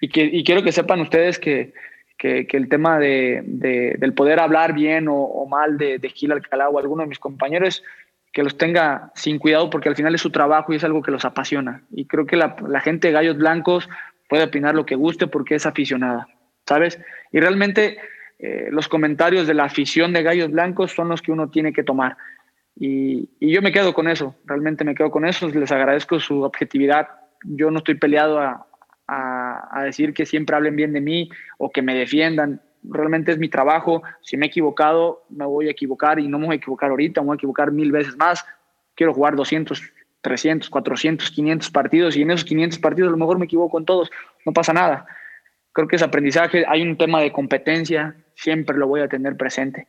[0.00, 1.74] Y, que, quiero que sepan ustedes que,
[2.18, 6.78] que, el tema de, del poder hablar bien o, mal de, de Gil Alcalá o
[6.78, 7.82] alguno de mis compañeros
[8.32, 11.10] que los tenga sin cuidado porque al final es su trabajo y es algo que
[11.10, 11.82] los apasiona.
[11.90, 13.88] Y creo que la, la gente de Gallos Blancos
[14.28, 16.28] puede opinar lo que guste porque es aficionada,
[16.66, 17.00] ¿sabes?
[17.32, 17.98] Y realmente
[18.42, 21.82] eh, los comentarios de la afición de Gallos Blancos son los que uno tiene que
[21.82, 22.16] tomar.
[22.76, 27.08] Y, yo me quedo con eso, realmente me quedo con eso, les agradezco su objetividad.
[27.44, 28.66] Yo no estoy peleado a,
[29.06, 32.62] a, decir que siempre hablen bien de mí o que me defiendan.
[32.82, 34.02] Realmente es mi trabajo.
[34.22, 37.20] Si me he equivocado, me voy a equivocar y no me voy a equivocar ahorita,
[37.20, 38.46] me voy a equivocar mil veces más.
[38.94, 39.82] Quiero jugar 200,
[40.22, 43.84] 300, 400, 500 partidos y en esos 500 partidos a lo mejor me equivoco en
[43.84, 44.10] todos,
[44.44, 45.06] no pasa nada.
[45.72, 49.86] Creo que es aprendizaje, hay un tema de competencia, siempre lo voy a tener presente.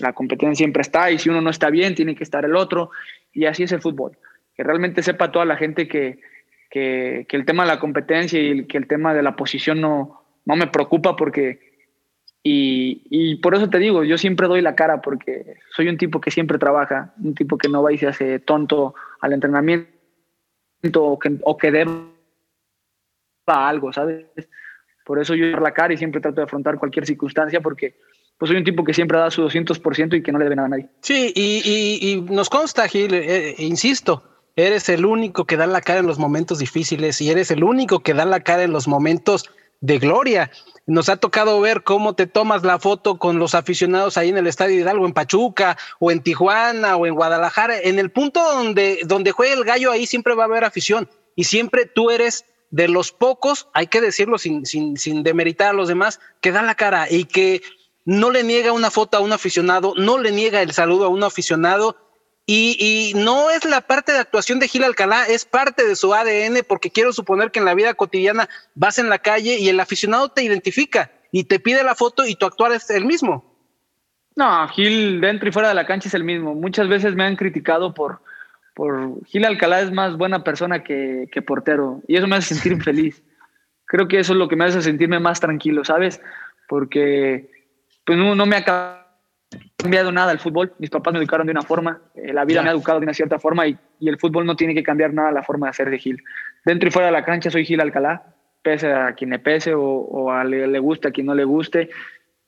[0.00, 2.90] La competencia siempre está y si uno no está bien, tiene que estar el otro
[3.32, 4.16] y así es el fútbol.
[4.54, 6.20] Que realmente sepa toda la gente que,
[6.70, 10.22] que, que el tema de la competencia y que el tema de la posición no,
[10.44, 11.70] no me preocupa porque
[12.42, 16.22] y, y, por eso te digo, yo siempre doy la cara porque soy un tipo
[16.22, 19.90] que siempre trabaja, un tipo que no va y se hace tonto al entrenamiento
[20.94, 22.06] o que, o que deba
[23.46, 24.24] algo, ¿sabes?
[25.10, 27.96] Por eso yo doy la cara y siempre trato de afrontar cualquier circunstancia porque
[28.38, 30.66] pues soy un tipo que siempre da su 200% y que no le debe nada
[30.66, 30.88] a nadie.
[31.00, 34.22] Sí, y, nos consta, Gil, eh, insisto,
[34.54, 38.04] eres el único que da la cara en los momentos difíciles y eres el único
[38.04, 39.50] que da la cara en los momentos
[39.80, 40.52] de gloria.
[40.86, 44.46] Nos ha tocado ver cómo te tomas la foto con los aficionados ahí en el
[44.46, 47.80] Estadio Hidalgo, en Pachuca, o en Tijuana, o en Guadalajara.
[47.80, 51.08] En el punto donde, donde juega el gallo, ahí siempre va a haber afición.
[51.34, 55.72] Y siempre tú eres de los pocos, hay que decirlo sin, sin, sin demeritar a
[55.72, 57.62] los demás, que da la cara y que
[58.04, 61.22] no le niega una foto a un aficionado, no le niega el saludo a un
[61.22, 61.96] aficionado
[62.52, 66.64] y, no es la parte de actuación de Gil Alcalá, es parte de su ADN,
[66.66, 70.30] porque quiero suponer que en la vida cotidiana vas en la calle y el aficionado
[70.30, 73.56] te identifica y te pide la foto y tu actuar es el mismo.
[74.34, 76.56] No, Gil dentro y fuera de la cancha es el mismo.
[76.56, 78.20] Muchas veces me han criticado por,
[78.80, 82.82] por Gil Alcalá es más buena persona que, que portero y eso me hace sentir
[82.82, 83.22] feliz.
[83.84, 86.22] Creo que eso es lo que me hace sentirme más tranquilo, ¿sabes?
[86.66, 87.50] Porque
[88.06, 89.18] pues no, no me acaba
[89.76, 90.72] cambiado nada el fútbol.
[90.78, 93.12] Mis papás me educaron de una forma, eh, la vida me ha educado de una
[93.12, 95.98] cierta forma y, el fútbol no tiene que cambiar nada la forma de ser de
[95.98, 96.22] Gil.
[96.64, 100.30] Dentro y fuera de la cancha soy Gil Alcalá, pese a quien le pese o,
[100.30, 101.90] a le, guste, a quien no le guste.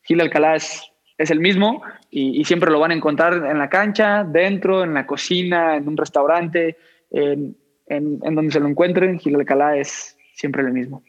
[0.03, 4.25] Gil Alcalá es, es el mismo y, siempre lo van a encontrar en la cancha,
[4.25, 6.77] dentro, en la cocina, en un restaurante,
[7.11, 7.57] en,
[7.87, 9.19] en, donde se lo encuentren.
[9.19, 11.03] Gil Alcalá es siempre el mismo.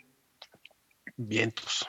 [1.18, 1.88] Vientos.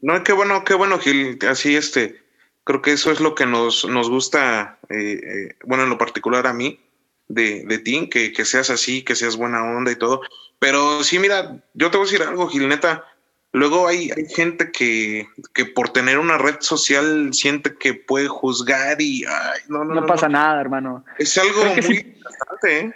[0.00, 1.38] No, qué bueno, qué bueno, Gil.
[1.48, 2.20] Así este
[2.64, 6.46] Creo que eso es lo que nos, nos gusta, eh, eh, bueno, en lo particular
[6.46, 6.78] a mí,
[7.26, 10.20] de, de ti, que, que, seas así, que seas buena onda y todo.
[10.58, 13.04] Pero sí, mira, yo te voy a decir algo, Gil, neta.
[13.52, 19.00] Luego hay, hay gente que, que, por tener una red social siente que puede juzgar
[19.00, 19.24] y
[19.68, 21.04] no, no, no, pasa nada, hermano.
[21.18, 22.94] Es algo muy interesante, ¿eh?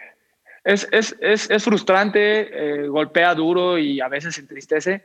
[0.64, 5.04] Es, es, es, es frustrante, eh, golpea duro y a veces entristece,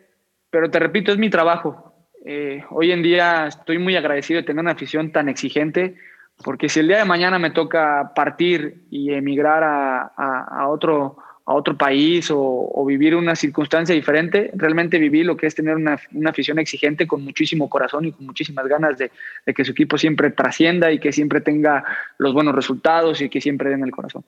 [0.49, 1.93] pero te repito, es mi trabajo.
[2.25, 5.97] Eh, hoy en día estoy muy agradecido de tener una afición tan exigente,
[6.43, 11.17] porque si el día de mañana me toca partir y emigrar a, a, otro,
[11.49, 15.99] a otro país o, vivir una circunstancia diferente, realmente viví lo que es tener una,
[16.13, 19.09] una afición exigente con muchísimo corazón y con muchísimas ganas de,
[19.47, 21.83] de, que su equipo siempre trascienda y que siempre tenga
[22.19, 24.23] los buenos resultados y que siempre den el corazón.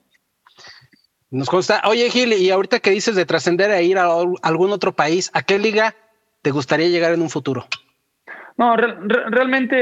[1.30, 1.82] Nos consta.
[1.86, 4.08] Oye, Gil, y ahorita que dices de trascender a ir a
[4.42, 5.94] algún otro país, ¿a qué liga
[6.42, 7.66] te gustaría llegar en un futuro?
[8.56, 9.76] No, realmente,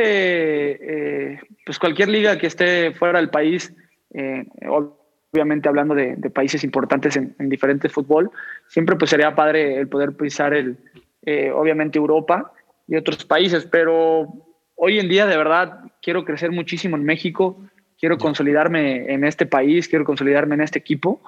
[1.32, 3.74] eh, pues cualquier liga que esté fuera del país,
[4.12, 4.99] eh, obviamente
[5.32, 8.30] hablando de, países importantes en, diferente fútbol,
[8.68, 10.76] siempre pues sería padre el poder pisar el,
[11.22, 12.52] eh, obviamente Europa
[12.88, 14.28] y otros países, pero
[14.74, 17.62] hoy en día de verdad quiero crecer muchísimo en México,
[17.98, 21.22] quiero consolidarme en este país, quiero consolidarme en este equipo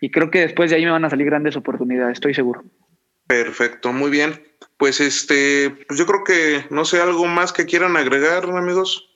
[0.00, 2.62] y creo que después de ahí me van a salir grandes oportunidades, estoy seguro.
[3.26, 4.40] Perfecto, muy bien.
[4.76, 9.07] Pues este, pues yo creo que no sé algo más que quieran agregar, amigos.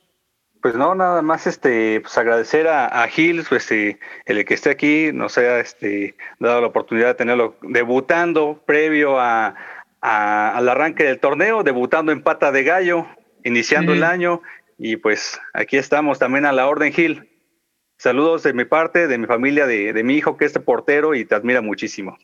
[0.63, 5.11] Pues no, nada más este, pues agradecer a, Gil, pues este, el que esté aquí,
[5.13, 9.57] nos haya este, dado la oportunidad de tenerlo debutando previo a,
[10.01, 13.07] al arranque del torneo, debutando en pata de gallo,
[13.43, 14.41] iniciando el año,
[14.79, 17.29] y pues aquí estamos también a la orden, Gil.
[17.99, 21.25] Saludos de mi parte, de mi familia, de, de mi hijo que es portero y
[21.25, 22.17] te admira muchísimo.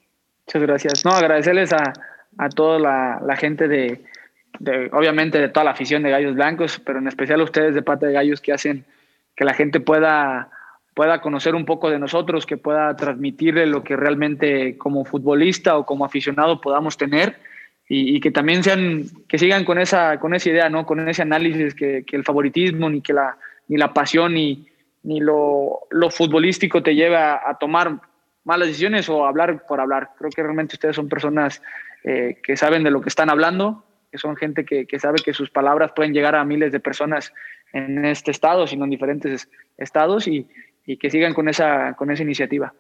[0.47, 1.05] Muchas gracias.
[1.05, 1.93] No, agradecerles a,
[2.39, 2.79] a toda
[3.21, 4.01] la, gente de,
[4.93, 8.13] obviamente, de toda la afición de Gallos Blancos, pero en especial ustedes de Pata de
[8.13, 8.85] Gallos que hacen
[9.37, 10.51] que la gente pueda,
[10.95, 15.87] pueda conocer un poco de nosotros, que pueda transmitirle lo que realmente como futbolista o
[15.87, 17.37] como aficionado podamos tener
[17.91, 20.85] y, que también sean, que sigan con esa, con esa idea, ¿no?
[20.85, 23.39] Con ese análisis que, el favoritismo ni que la,
[23.69, 24.67] ni la pasión ni,
[25.05, 27.99] ni lo, lo futbolístico te lleva a, tomar
[28.45, 30.11] malas decisiones o hablar por hablar.
[30.19, 31.63] Creo que realmente ustedes son personas
[32.05, 35.35] eh, que saben de lo que están hablando, que son gente que, que, sabe que
[35.35, 37.33] sus palabras pueden llegar a miles de personas
[37.73, 40.49] en este estado, sino en diferentes estados y,
[40.87, 42.73] y que sigan con esa, con esa iniciativa.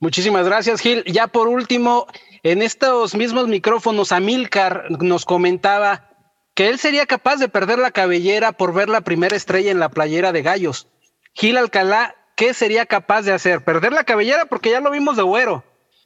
[0.00, 1.04] Muchísimas gracias, Gil.
[1.04, 2.06] Ya por último,
[2.42, 6.10] en estos mismos micrófonos, Amilcar nos comentaba
[6.54, 9.88] que él sería capaz de perder la cabellera por ver la primera estrella en la
[9.88, 10.88] playera de Gallos.
[11.34, 13.64] Gil Alcalá, ¿qué sería capaz de hacer?
[13.64, 14.46] ¿Perder la cabellera?
[14.46, 15.64] Porque ya lo vimos de güero.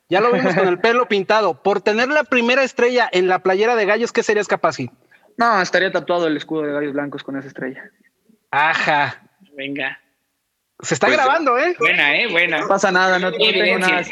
[0.08, 1.62] Ya lo vimos con el pelo pintado.
[1.62, 4.90] Por tener la primera estrella en la playera de Gallos, ¿qué serías capaz, Gil?
[5.36, 7.90] No, estaría tatuado el escudo de Gallos Blancos con esa estrella.
[8.50, 9.22] Ajá.
[9.56, 10.00] Venga.
[10.80, 11.76] Se está pues grabando, ¿eh?
[11.78, 12.28] Buena, ¿eh?
[12.28, 12.60] Buena.
[12.60, 14.02] No pasa nada, no, tengo nada.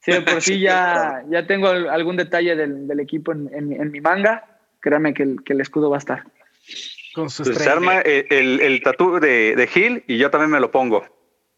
[0.00, 4.44] Sí, por sí ya, ya tengo algún detalle del, equipo en, mi manga.
[4.80, 6.24] Créame que el, escudo va a estar.
[7.14, 10.70] Con su pues se arma el, el, tatú de, Gil y yo también me lo
[10.70, 11.04] pongo.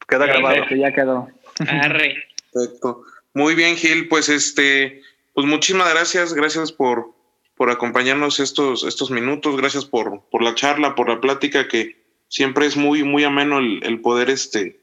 [0.08, 0.64] Queda grabado.
[0.70, 1.28] Ya quedó.
[1.66, 2.24] Arre.
[2.52, 3.02] Perfecto.
[3.36, 4.08] Muy bien, Gil.
[4.08, 5.02] Pues este,
[5.34, 6.32] pues muchísimas gracias.
[6.32, 7.12] Gracias por,
[7.54, 9.58] por acompañarnos estos, estos minutos.
[9.58, 14.00] Gracias por, por la charla, por la plática que siempre es muy, muy ameno el,
[14.00, 14.80] poder este,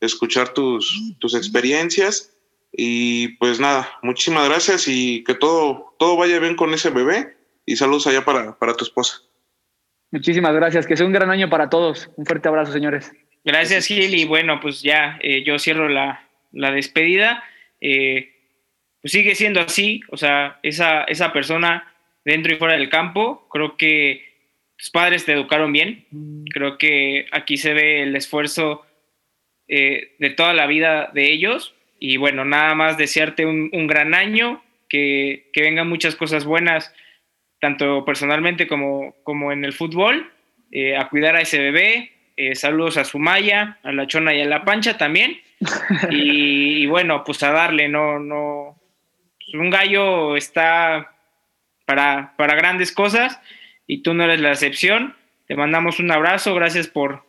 [0.00, 2.36] escuchar tus, tus experiencias.
[2.72, 7.38] Y pues nada, muchísimas gracias y que todo, todo vaya bien con ese bebé.
[7.64, 9.22] Y saludos allá para, para tu esposa.
[10.10, 10.86] Muchísimas gracias.
[10.86, 12.10] Que sea un gran año para todos.
[12.16, 13.10] Un fuerte abrazo, señores.
[13.46, 14.14] Gracias, Gil.
[14.14, 17.42] Y bueno, pues ya eh, yo cierro la, la despedida.
[17.86, 18.32] Eh,
[19.02, 20.00] pues sigue siendo así.
[20.08, 24.24] O sea, esa, esa persona dentro y fuera del campo, creo que
[24.76, 26.06] tus padres te educaron bien.
[26.50, 28.86] Creo que aquí se ve el esfuerzo
[29.68, 31.74] eh, de toda la vida de ellos.
[31.98, 36.92] Y bueno, nada más desearte un, gran año, que, vengan muchas cosas buenas,
[37.60, 40.30] tanto personalmente como, como en el fútbol.
[40.72, 42.10] Eh, a cuidar a ese bebé.
[42.36, 45.40] Eh, saludos a Sumaya, a la Chona y a la Pancha también.
[46.10, 48.80] Y, y, bueno, pues a darle, no, no.
[49.52, 51.14] Un gallo está
[51.86, 53.38] para, para grandes cosas
[53.86, 55.14] y tú no eres la excepción.
[55.46, 57.24] Te mandamos un abrazo, gracias por,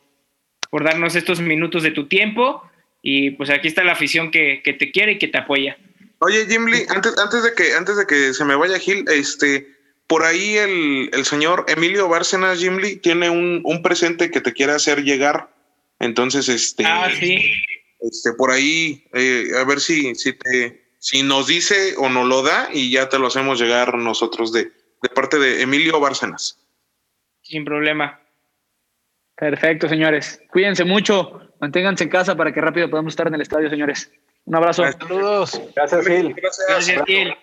[0.70, 2.64] por darnos estos minutos de tu tiempo
[3.02, 5.78] y pues aquí está la afición que, te quiere y que te apoya.
[6.20, 9.68] Oye, Jim Lee, antes, antes, de que, antes de que se me vaya Gil, este,
[10.08, 15.04] por ahí el, señor Emilio Bárcenas, Jim Lee, tiene un, presente que te quiere hacer
[15.04, 15.50] llegar.
[16.00, 17.54] Entonces, este, ah, sí.
[18.00, 22.43] Este por ahí, eh, a ver si, si, te, si nos dice o nos lo
[22.43, 24.72] da y ya te lo hacemos llegar nosotros de,
[25.02, 26.60] de parte de Emilio Bárcenas.
[27.41, 28.20] Sin problema.
[29.36, 30.41] Perfecto, señores.
[30.52, 31.41] Cuídense mucho.
[31.60, 34.12] Manténganse en casa para que rápido podamos estar en el estadio, señores.
[34.46, 34.84] Un abrazo.
[34.91, 35.62] Saludos.
[35.76, 36.34] Gracias, Gil.
[36.34, 36.68] Gracias.
[36.68, 37.36] Gracias, Gil.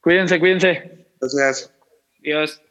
[0.00, 1.06] Cuídense, cuídense.
[1.20, 1.72] Gracias.
[2.20, 2.62] Dios.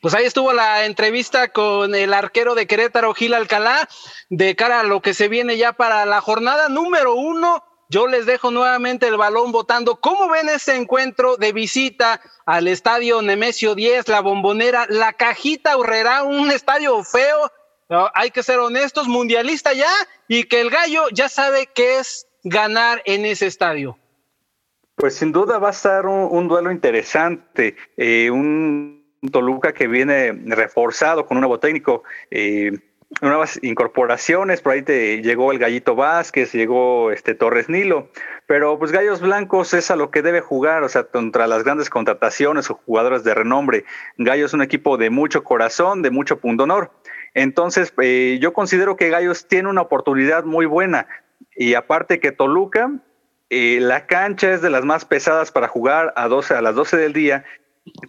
[0.00, 3.88] Pues ahí estuvo la entrevista con el arquero de Querétaro, Gil Alcalá,
[4.30, 7.64] de cara a lo que se viene ya para la jornada número uno.
[7.90, 10.00] Yo les dejo nuevamente el balón votando.
[10.00, 16.22] ¿Cómo ven este encuentro de visita al estadio Nemesio 10, la bombonera, la cajita Urrera,
[16.22, 17.50] un estadio feo?
[18.14, 19.92] Hay que ser honestos, mundialista ya,
[20.28, 23.98] y que el gallo ya sabe qué es ganar en ese estadio.
[24.96, 28.93] Pues sin duda va a estar un, un duelo interesante, eh, un
[29.30, 32.72] Toluca que viene reforzado con un nuevo técnico, eh,
[33.20, 38.08] nuevas incorporaciones, por ahí te llegó el Gallito Vázquez, llegó este Torres Nilo,
[38.46, 41.90] pero pues Gallos Blancos es a lo que debe jugar, o sea, contra las grandes
[41.90, 43.84] contrataciones o jugadores de renombre.
[44.18, 46.90] Gallos es un equipo de mucho corazón, de mucho pundonor.
[47.34, 51.06] Entonces, eh, yo considero que Gallos tiene una oportunidad muy buena.
[51.56, 52.90] Y aparte que Toluca,
[53.50, 56.96] eh, la cancha es de las más pesadas para jugar a, 12, a las 12
[56.96, 57.44] del día,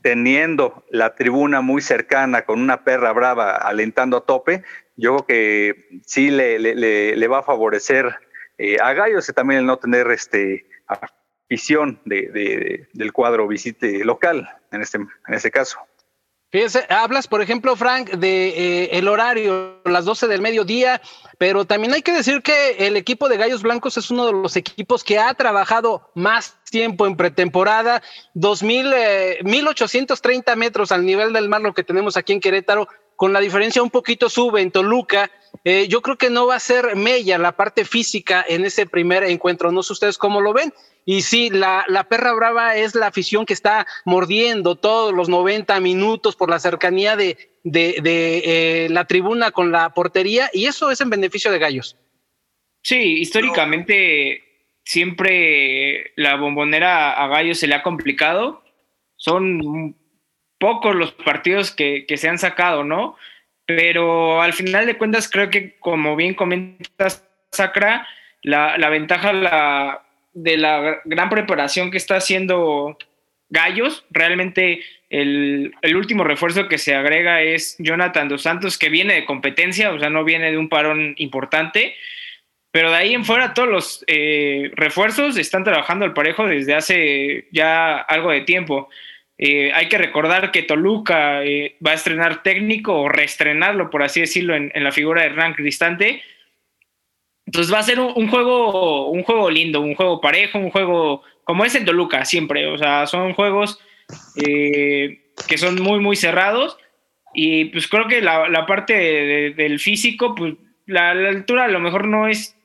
[0.02, 4.64] teniendo la tribuna muy cercana con una perra brava alentando a tope.
[4.96, 8.16] Yo creo que sí le, le, le, va a favorecer
[8.58, 14.50] eh, a Gallos también el no tener este afición de, de, del cuadro visite local
[14.72, 15.80] en este, en este caso.
[16.52, 21.02] Fíjense, hablas, por ejemplo, Frank, de eh, el horario, las 12 del mediodía,
[21.38, 24.56] pero también hay que decir que el equipo de Gallos Blancos es uno de los
[24.56, 28.02] equipos que ha trabajado más tiempo en pretemporada,
[28.36, 33.34] 2000, eh, 1830 metros al nivel del mar, lo que tenemos aquí en Querétaro, con
[33.34, 35.32] la diferencia un poquito sube en Toluca.
[35.64, 39.24] Eh, yo creo que no va a ser mella la parte física en ese primer
[39.24, 39.72] encuentro.
[39.72, 40.74] No sé ustedes cómo lo ven.
[41.06, 45.80] Y sí, la, la, perra brava es la afición que está mordiendo todos los 90
[45.80, 51.02] minutos por la cercanía de, de, eh, la tribuna con la portería y eso es
[51.02, 51.96] en beneficio de Gallos.
[52.82, 54.42] Sí, históricamente
[54.84, 58.64] siempre la bombonera a Gallos se le ha complicado.
[59.16, 59.96] Son
[60.60, 63.16] pocos los partidos que, que se han sacado, ¿no?
[63.68, 68.08] Pero al final de cuentas creo que como bien comentas, Sacra,
[68.42, 70.05] la, la ventaja la
[70.36, 72.98] de la gran preparación que está haciendo
[73.50, 74.06] Gallos.
[74.12, 79.26] Realmente el, el, último refuerzo que se agrega es Jonathan Dos Santos, que viene de
[79.26, 81.96] competencia, o sea, no viene de un parón importante.
[82.72, 87.48] Pero de ahí en fuera todos los eh, refuerzos están trabajando al parejo desde hace
[87.52, 88.90] ya algo de tiempo.
[89.38, 94.20] Eh, hay que recordar que Toluca eh, va a estrenar técnico o reestrenarlo, por así
[94.20, 96.22] decirlo, en, en la figura de Hernán Cristante.
[97.46, 101.24] Entonces va a ser un, un, juego, un juego lindo, un juego parejo, un juego
[101.44, 102.68] como es en Toluca siempre.
[102.68, 103.80] O sea, son juegos
[104.36, 106.78] eh, que son muy, muy cerrados.
[107.34, 111.66] Y pues creo que la, la parte de, de, del físico, pues la, la, altura
[111.66, 112.58] a lo mejor no es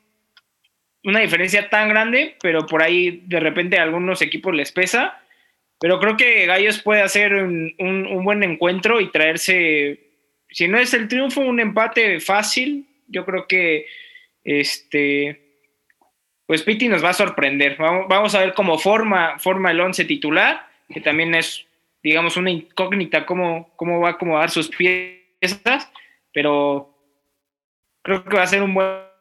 [1.03, 5.19] una diferencia tan grande, pero por ahí de repente a algunos equipos les pesa.
[5.79, 9.99] Pero creo que Gallos puede hacer un, un, un buen encuentro y traerse,
[10.49, 12.87] si no es el triunfo, un empate fácil.
[13.07, 13.87] Yo creo que
[14.43, 15.51] este,
[16.45, 17.77] pues Piti nos va a sorprender.
[17.77, 21.65] Vamos, a ver cómo forma, forma el once titular, que también es,
[22.03, 25.91] digamos, una incógnita cómo, cómo va a acomodar sus piezas,
[26.33, 26.93] pero
[28.01, 29.11] creo que va a ser un buen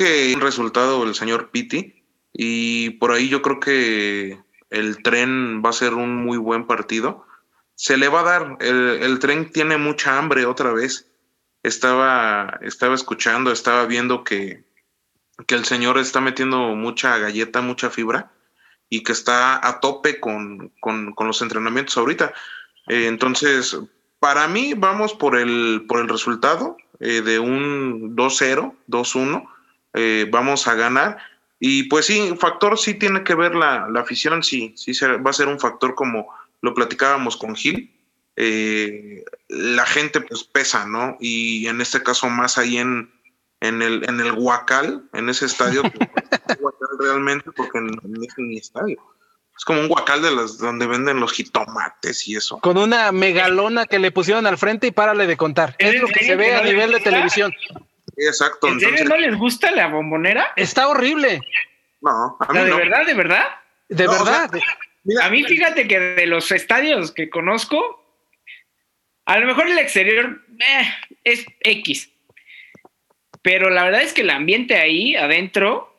[0.00, 2.02] un resultado el señor Piti
[2.32, 4.38] y por ahí yo creo que
[4.70, 7.26] el tren va a ser un muy buen partido
[7.82, 8.56] se le va a dar.
[8.60, 11.10] El, el, tren tiene mucha hambre otra vez.
[11.64, 14.62] Estaba, estaba escuchando, estaba viendo que,
[15.48, 18.30] que el señor está metiendo mucha galleta, mucha fibra
[18.88, 22.32] y que está a tope con, con, con los entrenamientos ahorita.
[22.86, 23.76] Eh, entonces,
[24.20, 29.44] para mí, vamos por el, por el resultado eh, de un 2-0, 2-1.
[29.94, 31.18] Eh, vamos a ganar.
[31.58, 35.32] Y pues sí, factor sí tiene que ver la, la afición, sí, sí va a
[35.32, 36.28] ser un factor como
[36.62, 37.94] lo platicábamos con Gil,
[38.36, 41.18] eh, la gente pues pesa, ¿no?
[41.20, 43.12] Y en este caso más ahí en,
[43.60, 46.08] en, el, en el Huacal, en ese estadio, pues,
[46.60, 48.98] Huacal realmente, porque no es ni estadio.
[49.56, 52.58] Es como un guacal de las donde venden los jitomates y eso.
[52.60, 55.76] Con una megalona que le pusieron al frente y párale de contar.
[55.78, 57.52] Es lo que se ve a nivel de televisión.
[58.16, 58.68] Exacto.
[58.68, 60.52] ¿En serio no les gusta la bombonera?
[60.56, 61.40] Está horrible.
[62.00, 62.76] No, a mí ¿De no.
[62.76, 63.46] verdad, de verdad?
[63.88, 64.50] De no, verdad.
[64.52, 64.66] O sea,
[65.04, 68.02] Mira, a mí fíjate que de los estadios que conozco,
[69.24, 70.88] a lo mejor el exterior eh,
[71.24, 72.10] es X.
[73.42, 75.92] Pero la verdad es que el ambiente ahí adentro,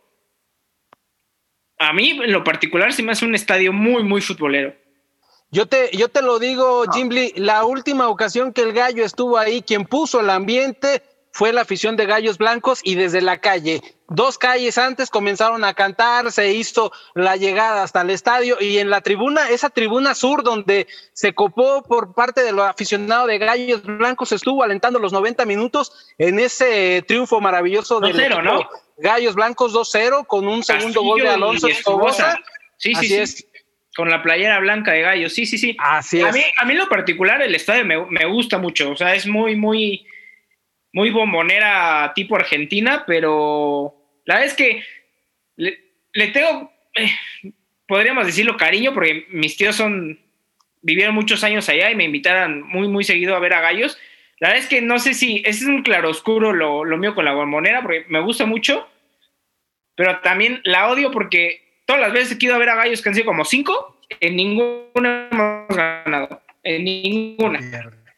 [1.77, 4.73] a mí en lo particular se me hace un estadio muy, muy futbolero.
[5.51, 9.37] Yo te, yo te lo digo, Jim Lee, la última ocasión que el gallo estuvo
[9.37, 11.03] ahí, quien puso el ambiente
[11.33, 15.73] fue la afición de Gallos Blancos y desde la calle, dos calles antes comenzaron a
[15.73, 20.43] cantar, se hizo la llegada hasta el estadio y en la tribuna, esa tribuna sur
[20.43, 25.43] donde se copó por parte de los aficionados de Gallos Blancos, estuvo alentando los 90
[25.45, 28.69] minutos en ese triunfo maravilloso de ¿no?
[28.97, 32.39] Gallos Blancos 2-0 con un segundo gol de Alonso Escobosa.
[32.77, 33.15] Sí, sí, sí.
[33.15, 33.47] Es.
[33.95, 35.75] Con la playera blanca de Gallos, sí, sí, sí.
[35.79, 38.95] Así a Mí, a mí en lo particular el estadio me, me gusta mucho, o
[38.95, 40.05] sea, es muy, muy
[40.93, 43.93] muy bombonera tipo Argentina, pero
[44.25, 44.83] la verdad es que
[45.55, 47.11] le, tengo, eh,
[47.87, 50.19] podríamos decirlo cariño, porque mis tíos son,
[50.81, 53.97] vivieron muchos años allá y me invitaron muy, muy seguido a ver a gallos.
[54.39, 57.33] La verdad es que no sé si, es un claroscuro lo, lo mío con la
[57.33, 58.87] bombonera, porque me gusta mucho,
[59.95, 63.01] pero también la odio porque todas las veces que he ido a ver a gallos,
[63.01, 67.59] que han sido como cinco, en ninguna hemos ganado, en ninguna,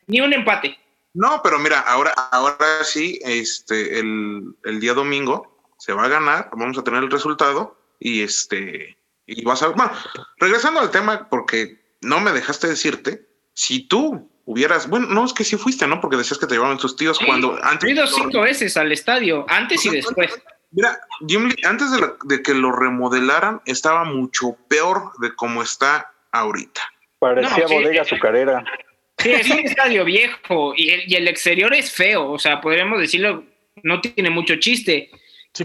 [0.08, 0.78] ni un empate.
[1.16, 6.78] No, pero mira, ahora, ahora sí, este, el, día domingo se va a ganar, vamos
[6.78, 9.94] a tener el resultado y este, y vas a, bueno,
[10.38, 15.46] regresando al tema, porque no me dejaste decirte, si tú hubieras, bueno, no es que
[15.46, 16.02] sí fuiste, ¿no?
[16.02, 17.90] Porque decías que te llevaban tus tíos cuando antes.
[17.90, 20.38] He ido cinco veces al estadio, antes y después.
[20.72, 26.82] Mira, Jim antes de, de, que lo remodelaran, estaba mucho peor de cómo está ahorita.
[27.20, 28.66] Parecía bodega azucarera.
[29.18, 33.00] Sí, es un estadio viejo y el, y el, exterior es feo, o sea, podríamos
[33.00, 33.46] decirlo,
[33.84, 35.10] no tiene mucho chiste.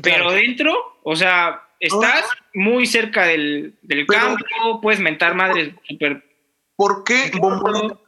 [0.03, 6.25] pero dentro, o sea, estás muy cerca del, del campo, puedes mentar madres súper.
[6.77, 7.99] ¿Por qué bombonera?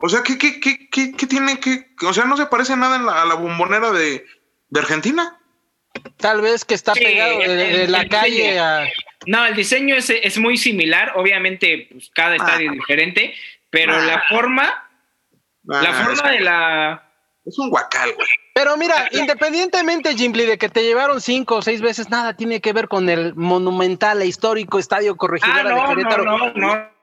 [0.00, 1.86] O sea, ¿qué, qué, qué, qué, tiene que.?
[2.06, 4.24] O sea, no se parece nada a la bombonera de,
[4.68, 5.36] de, Argentina.
[6.18, 8.86] Tal vez que está pegado de, la calle a.
[9.26, 11.12] No, el diseño es, es muy similar.
[11.16, 13.34] Obviamente, pues, cada estadio es diferente,
[13.70, 14.88] pero la forma,
[15.64, 17.04] la forma de la...
[17.44, 18.28] Es un guacal, güey.
[18.54, 22.72] Pero mira, independientemente, Jimbly, de que te llevaron cinco o seis veces, nada tiene que
[22.72, 26.24] ver con el monumental e histórico Estadio Corregidora ah, no, de Querétaro.
[26.24, 26.98] No, no, no.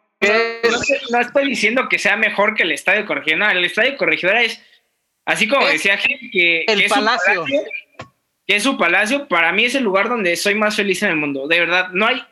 [1.12, 3.52] No, estoy diciendo que sea mejor que el Estadio Corregidora.
[3.52, 4.62] El Estadio Corregidora es,
[5.26, 7.46] así como decía que, el es palacio.
[8.46, 9.28] que es su palacio.
[9.28, 11.48] Para mí es el lugar donde soy más feliz en el mundo.
[11.48, 12.24] De verdad, no hay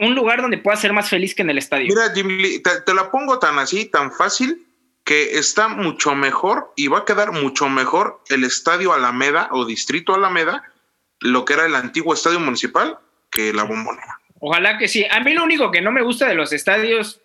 [0.00, 1.88] un lugar donde pueda ser más feliz que en el estadio.
[1.88, 4.66] Mira, Jimmy, te, la pongo tan así, tan fácil,
[5.04, 10.14] que está mucho mejor y va a quedar mucho mejor el estadio Alameda o Distrito
[10.14, 10.62] Alameda,
[11.20, 12.98] lo que era el antiguo estadio municipal,
[13.30, 14.20] que la bombonera.
[14.40, 15.04] Ojalá que sí.
[15.10, 17.20] A mí lo único que no me gusta de los estadios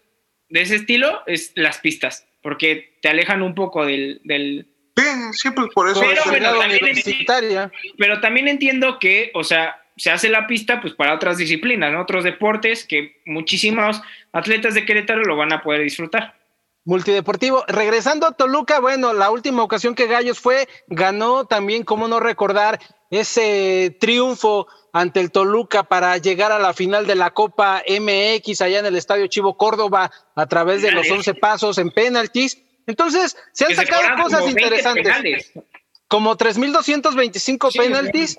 [0.50, 4.22] de ese estilo es las pistas, porque te alejan un poco del...
[4.24, 4.68] del...
[4.96, 6.02] Sí, siempre por eso.
[6.02, 11.38] Pero, también pero también entiendo que, o sea, se hace la pista pues para otras
[11.38, 16.36] disciplinas, otros deportes que muchísimos atletas de Querétaro lo van a poder disfrutar.
[16.86, 17.64] Multideportivo.
[17.68, 22.80] Regresando a Toluca, bueno, la última ocasión que Gallos fue, ganó también, cómo no recordar,
[23.10, 28.80] ese triunfo ante el Toluca para llegar a la final de la Copa MX allá
[28.80, 32.62] en el Estadio Chivo Córdoba a través de los 11 pasos en penaltis.
[32.86, 35.54] Entonces, se han sacado cosas interesantes.
[36.10, 38.38] Como 3.225 penaltis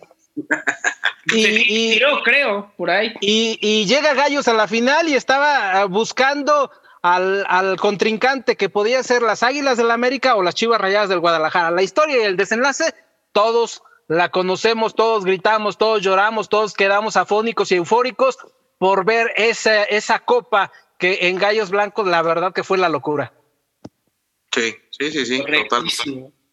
[1.26, 3.14] y, creo, por ahí.
[3.20, 6.70] Y, llega Gallos a la final y estaba ah, buscando
[7.02, 11.08] al, al, contrincante que podía ser las Águilas del la América o las Chivas Rayadas
[11.08, 11.70] del Guadalajara.
[11.70, 12.94] La historia y el desenlace,
[13.32, 18.38] todos la conocemos, todos gritamos, todos lloramos, todos quedamos afónicos y eufóricos
[18.78, 23.32] por ver esa, esa copa que en Gallos Blancos la verdad que fue la locura.
[24.52, 25.44] Sí, sí, sí, sí,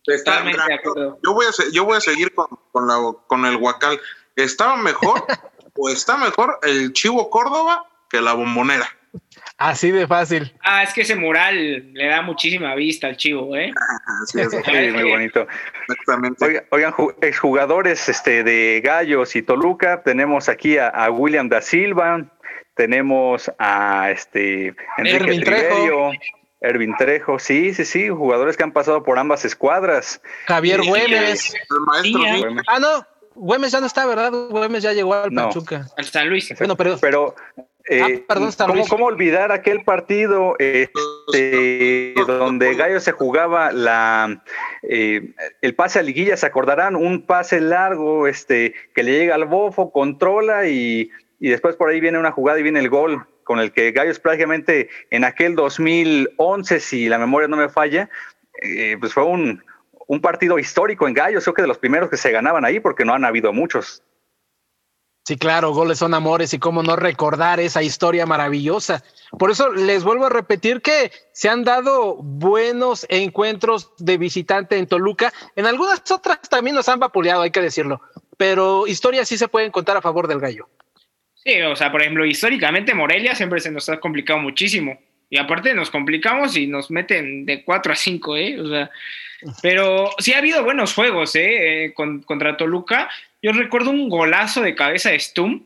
[0.07, 2.97] yo, voy a, yo voy a seguir con, con, la,
[3.27, 3.99] con el Huacal.
[4.35, 5.23] ¿Estaba mejor
[5.75, 8.87] o está mejor el Chivo Córdoba que la Bombonera?
[9.57, 10.51] Así de fácil.
[10.63, 13.71] Ah, es que ese mural le da muchísima vista al chivo, ¿eh?
[14.25, 14.51] sí, es,
[14.93, 15.47] muy bonito.
[15.87, 16.65] Exactamente.
[16.71, 22.25] Oigan, exjugadores este, de Gallos y Toluca, tenemos aquí a, William da Silva,
[22.75, 26.11] tenemos a este Enrique Trejo.
[26.61, 30.21] Ervin Trejo, sí, sí, sí, jugadores que han pasado por ambas escuadras.
[30.45, 31.55] Javier Güemes.
[32.67, 34.31] Ah, no, Güemes ya no está, ¿verdad?
[34.31, 35.87] Güemes ya llegó al Pachuca.
[35.97, 36.53] Al San Luis.
[36.57, 36.97] Bueno, pero.
[36.99, 37.35] pero
[37.89, 38.35] eh, ah,
[38.89, 44.43] ¿cómo, olvidar aquel partido este, donde Gallo se jugaba la
[44.83, 46.37] eh, el pase a liguilla?
[46.37, 46.95] ¿Se acordarán?
[46.95, 51.09] Un pase largo este, que le llega al bofo, controla y,
[51.39, 54.17] y después por ahí viene una jugada y viene el gol con el que Gallos
[54.17, 58.09] prácticamente en aquel 2011, si la memoria no me falla,
[58.61, 59.61] eh, pues fue un,
[60.21, 63.13] partido histórico en Gallos, creo que de los primeros que se ganaban ahí, porque no
[63.13, 64.03] han habido muchos.
[65.25, 69.03] Sí, claro, goles son amores y cómo no recordar esa historia maravillosa.
[69.37, 74.87] Por eso les vuelvo a repetir que se han dado buenos encuentros de visitante en
[74.87, 75.33] Toluca.
[75.57, 77.99] En algunas otras también nos han vapuleado, hay que decirlo.
[78.37, 80.69] Pero historias sí se pueden contar a favor del gallo.
[81.43, 84.99] Sí, o sea, por ejemplo, históricamente Morelia siempre se nos ha complicado muchísimo.
[85.29, 88.59] Y aparte nos complicamos y nos meten de 4 a 5, ¿eh?
[88.59, 88.91] O sea,
[89.61, 91.85] pero sí ha habido buenos juegos, ¿eh?
[91.85, 93.09] eh contra Toluca.
[93.41, 95.65] Yo recuerdo un golazo de cabeza de Stum.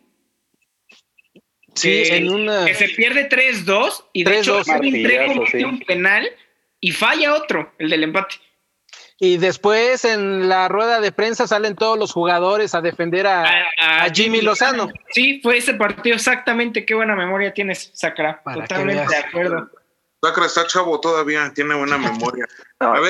[1.73, 2.63] Sí, en una...
[2.65, 6.29] que se pierde 3-2 y de hecho un un penal
[6.79, 8.35] y falla otro, el del empate.
[9.17, 13.45] Y después en la rueda de prensa salen todos los jugadores a defender a,
[14.13, 14.89] Jimmy Lozano.
[15.11, 16.85] Sí, fue ese partido exactamente.
[16.85, 18.41] Qué buena memoria tienes, Sacra.
[18.43, 19.69] Totalmente de acuerdo.
[20.21, 22.45] Sacra está chavo todavía, tiene buena memoria.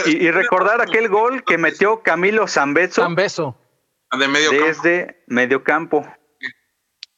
[0.05, 3.01] y, recordar aquel gol que metió Camilo Zambeso.
[3.01, 3.57] Zambeso.
[4.11, 6.05] De medio desde medio campo.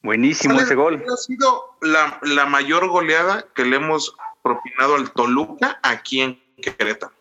[0.02, 1.04] Buenísimo ese gol.
[1.12, 7.17] Ha sido la, la mayor goleada que le hemos propinado al Toluca aquí en Querétaro.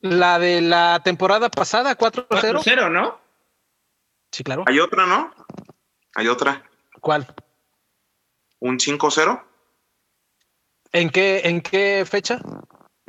[0.00, 2.28] La de la temporada pasada, 4-0.
[2.28, 3.20] 4-0, ¿no?
[4.32, 4.64] Sí, claro.
[4.66, 5.32] Hay otra, ¿no?
[6.14, 6.64] Hay otra.
[7.00, 7.26] ¿Cuál?
[8.60, 9.42] ¿Un 5-0?
[10.92, 12.40] ¿En qué, ¿En qué fecha?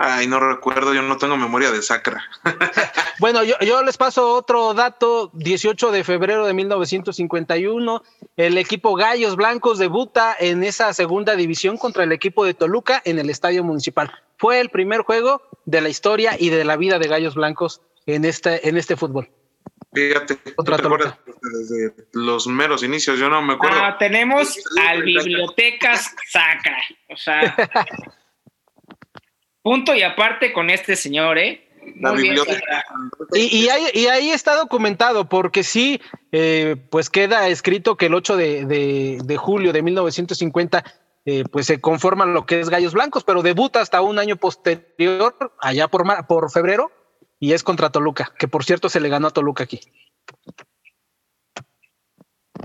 [0.04, 2.24] Ay, no recuerdo, yo no tengo memoria de sacra.
[3.20, 5.30] bueno, yo, yo, les paso otro dato.
[5.34, 8.02] 18 de febrero de 1951,
[8.36, 13.20] el equipo Gallos Blancos debuta en esa segunda división contra el equipo de Toluca en
[13.20, 14.12] el Estadio Municipal.
[14.40, 18.26] Fue el primer juego de la historia y de la vida de Gallos Blancos en
[18.26, 19.30] este, en este fútbol.
[19.94, 23.84] Fíjate, Otra desde los meros inicios, yo no me acuerdo.
[23.84, 26.82] Ah, tenemos al Bibliotecas Sacra.
[27.10, 27.56] O sea,
[29.62, 31.68] Punto y aparte con este señor, ¿eh?
[32.00, 32.84] La biblioteca.
[33.34, 36.00] y, ahí, está documentado, porque sí,
[36.32, 40.84] eh, pues queda escrito que el 8 de, julio de 1950,
[41.26, 45.56] eh, pues se conforman lo que es Gallos Blancos, pero debuta hasta un año posterior,
[45.60, 46.92] allá por, por febrero,
[47.40, 49.80] y es contra Toluca, que por cierto se le ganó a Toluca aquí.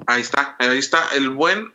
[0.07, 1.74] Ahí está, ahí está el buen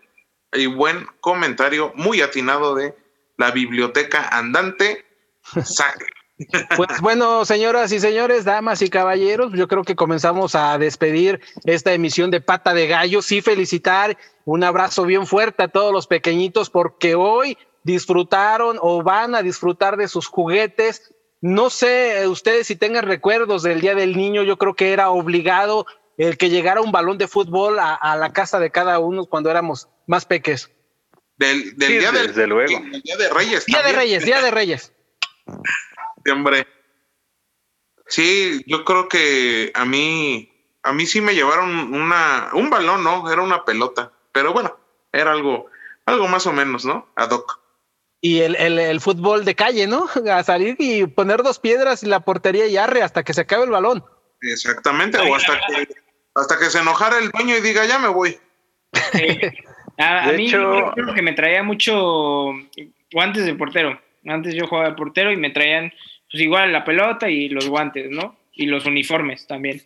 [0.54, 2.96] y buen comentario muy atinado de
[3.38, 5.11] la biblioteca andante
[6.76, 11.94] pues bueno, señoras y señores, damas y caballeros, yo creo que comenzamos a despedir esta
[11.94, 13.22] emisión de Pata de Gallo.
[13.22, 19.36] Sí, felicitar, un abrazo bien fuerte a todos los pequeñitos porque hoy disfrutaron o van
[19.36, 21.14] a disfrutar de sus juguetes.
[21.42, 25.86] No sé ustedes si tengan recuerdos del Día del Niño, yo creo que era obligado
[26.18, 29.88] el que llegara un balón de fútbol a, la casa de cada uno cuando éramos
[30.06, 30.70] más peques.
[31.38, 32.80] Del, día desde luego.
[33.04, 33.66] día de Reyes.
[33.66, 34.94] Día de Reyes, Día de Reyes.
[36.24, 36.68] Sí, hombre.
[38.08, 40.52] Sí, yo creo que a mí,
[40.84, 43.32] a mí sí me llevaron una, un balón, ¿no?
[43.32, 44.12] Era una pelota.
[44.32, 44.78] Pero bueno,
[45.12, 45.68] era algo,
[46.06, 47.08] algo más o menos, ¿no?
[47.16, 47.60] Ad hoc.
[48.24, 50.08] Y el, el, fútbol de calle, ¿no?
[50.32, 53.64] A salir y poner dos piedras y la portería y arre hasta que se acabe
[53.64, 54.04] el balón.
[54.42, 55.88] Exactamente, o hasta que,
[56.36, 58.38] hasta que se enojara el dueño y diga, ya me voy.
[59.98, 62.48] a, mí yo creo que me traía mucho
[63.12, 64.00] guantes de portero.
[64.26, 65.92] Antes yo jugaba de portero y me traían
[66.32, 68.38] pues igual la pelota y los guantes, ¿no?
[68.54, 69.82] Y los uniformes también.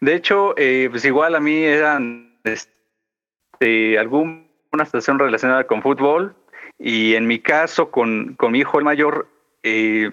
[0.00, 4.44] De hecho, eh, pues igual a mí eran este, alguna
[4.84, 6.36] situación relacionada con fútbol
[6.78, 9.28] y en mi caso con, con mi hijo el mayor
[9.62, 10.10] eh,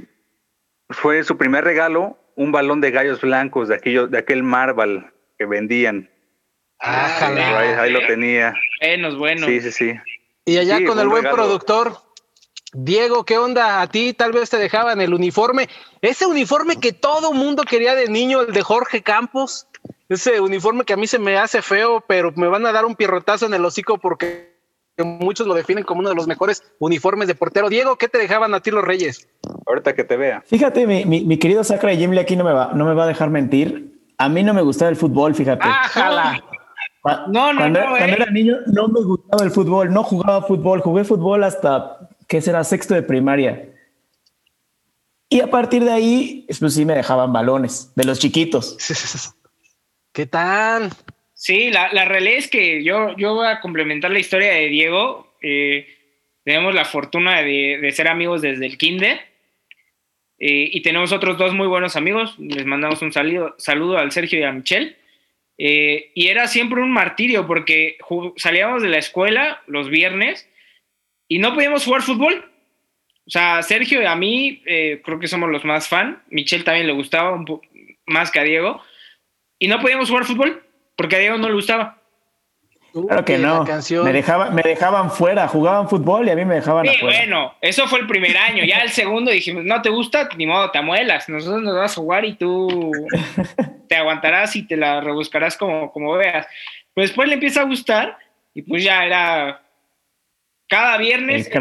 [0.89, 5.05] fue su primer regalo un balón de gallos blancos de aquello, de aquel Marvel
[5.37, 6.09] que vendían.
[6.79, 8.53] Ah, ahí, lo tenía.
[8.81, 9.45] Buenos, buenos.
[9.45, 9.93] Sí, sí, sí.
[10.45, 11.93] Y allá con el buen productor,
[12.73, 13.81] Diego, ¿qué onda?
[13.81, 15.69] A ti tal vez te dejaban el uniforme,
[16.01, 19.67] ese uniforme que todo mundo quería de niño, el de Jorge Campos,
[20.09, 22.95] ese uniforme que a mí se me hace feo, pero me van a dar un
[22.95, 24.53] pierrotazo en el hocico porque
[24.97, 27.69] muchos lo definen como uno de los mejores uniformes de portero.
[27.69, 29.27] Diego, ¿qué te dejaban a ti los Reyes?
[29.65, 30.43] Ahorita que te vea.
[30.45, 33.29] Fíjate, mi, querido Sacra y Jimmy aquí no me, va, no me va a dejar
[33.29, 33.93] mentir.
[34.17, 35.67] A mí no me gustaba el fútbol, fíjate.
[35.67, 36.43] ¡Ájala!
[37.27, 37.85] No, no, cuando, no.
[37.89, 38.15] Cuando eh.
[38.17, 42.63] era niño no me gustaba el fútbol, no jugaba fútbol, jugué fútbol hasta que será
[42.63, 43.69] sexto de primaria.
[45.29, 48.75] Y a partir de ahí, pues sí me dejaban balones de los chiquitos.
[50.11, 50.89] ¿Qué tal?
[51.35, 55.35] Sí, la, la realidad es que yo, yo voy a complementar la historia de Diego.
[55.43, 55.85] Eh,
[56.43, 59.21] tenemos la fortuna de, ser amigos desde el kinder.
[60.39, 62.33] Eh, y tenemos otros dos muy buenos amigos.
[62.39, 64.95] Les mandamos un saludo, saludo al Sergio y a Michelle.
[65.59, 67.99] Eh, y era siempre un martirio porque
[68.37, 70.49] salíamos de la escuela los viernes
[71.33, 72.45] y no podíamos jugar fútbol.
[73.25, 76.21] O sea, Sergio y a mí eh, creo que somos los más fan.
[76.29, 77.59] Michelle también le gustaba un
[78.05, 78.83] más que a Diego.
[79.57, 80.63] Y no podíamos jugar fútbol
[80.95, 82.03] porque a Diego no le gustaba.
[82.91, 83.65] Claro que no.
[84.03, 87.87] Me, dejaban, me dejaban fuera, jugaban fútbol y a mí me dejaban sí, bueno, eso
[87.87, 88.63] fue el primer año.
[88.63, 91.27] Ya el segundo dijimos, no te gusta, ni modo, te amuelas.
[91.29, 92.91] Nosotros nos vas a jugar y tú
[93.89, 96.45] te aguantarás y te la rebuscarás como, como veas.
[96.93, 98.19] Pues después le empieza a gustar
[98.53, 99.62] y pues ya era
[100.73, 101.51] cada viernes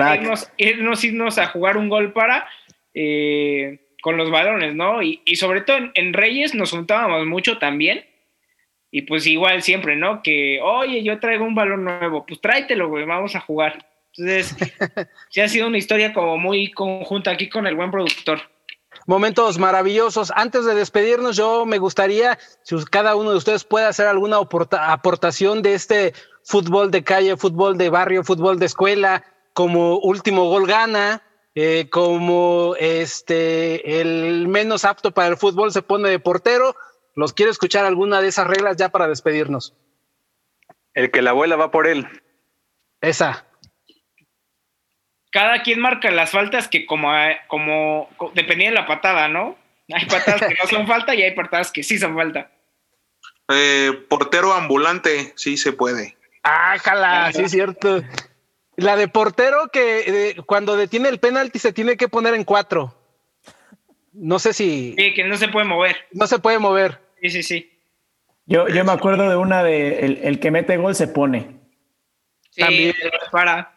[0.56, 2.48] irnos, irnos, a jugar un gol para
[2.94, 5.02] eh, con los balones, ¿no?
[5.02, 8.06] Y, sobre todo en Reyes nos juntábamos mucho también
[8.90, 10.22] y pues igual siempre, ¿no?
[10.22, 13.86] Que, oye, yo traigo un balón nuevo, pues tráetelo, güey, vamos a jugar.
[14.16, 14.56] Entonces,
[15.28, 18.40] sí ha sido una historia como muy conjunta aquí con el buen productor.
[19.06, 20.32] Momentos maravillosos.
[20.34, 25.60] Antes de despedirnos, yo me gustaría, si cada uno de ustedes puede hacer alguna aportación
[25.60, 26.14] de este
[26.44, 31.22] fútbol de calle, fútbol de barrio, fútbol de escuela, como último gol gana,
[31.54, 36.74] eh, como este el menos apto para el fútbol se pone de portero
[37.14, 39.74] los quiero escuchar alguna de esas reglas ya para despedirnos.
[40.94, 42.06] El que la abuela va por él.
[43.00, 43.46] Esa.
[45.30, 47.10] Cada quien marca las faltas que como,
[47.48, 49.56] como dependía de la patada, ¿no?
[49.92, 52.50] Hay patadas que no son falta y hay patadas que sí son falta.
[53.48, 56.16] Eh, portero ambulante, sí se puede.
[56.42, 58.02] Ah, jala, sí es cierto.
[58.76, 62.94] La de portero que eh, cuando detiene el penalti se tiene que poner en cuatro.
[64.12, 64.94] No sé si.
[64.98, 65.96] Sí, que no se puede mover.
[66.12, 67.00] No se puede mover.
[67.20, 67.72] Sí, sí, sí.
[68.46, 71.60] Yo, yo me acuerdo de una de el, que mete gol se pone.
[72.56, 72.94] También.
[73.30, 73.72] Para.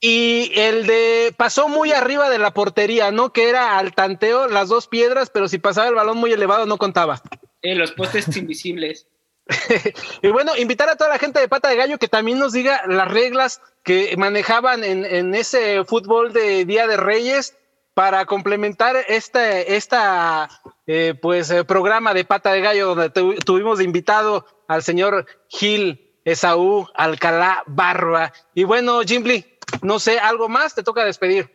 [0.00, 3.32] Y el de pasó muy arriba de la portería, ¿no?
[3.32, 6.76] Que era al tanteo las dos piedras, pero si pasaba el balón muy elevado no
[6.76, 7.22] contaba.
[7.62, 9.08] Sí, los postes invisibles.
[10.22, 12.82] y bueno, invitar a toda la gente de Pata de Gallo que también nos diga
[12.86, 17.56] las reglas que manejaban en, ese fútbol de Día de Reyes
[17.92, 20.48] para complementar este esta,
[20.86, 23.10] eh, pues, eh, programa de Pata de Gallo, donde
[23.44, 28.32] tuvimos de invitado al señor Gil Esaú Alcalá Barba.
[28.54, 30.74] Y bueno, Jimbly, no sé, ¿algo más?
[30.74, 31.50] Te toca despedir.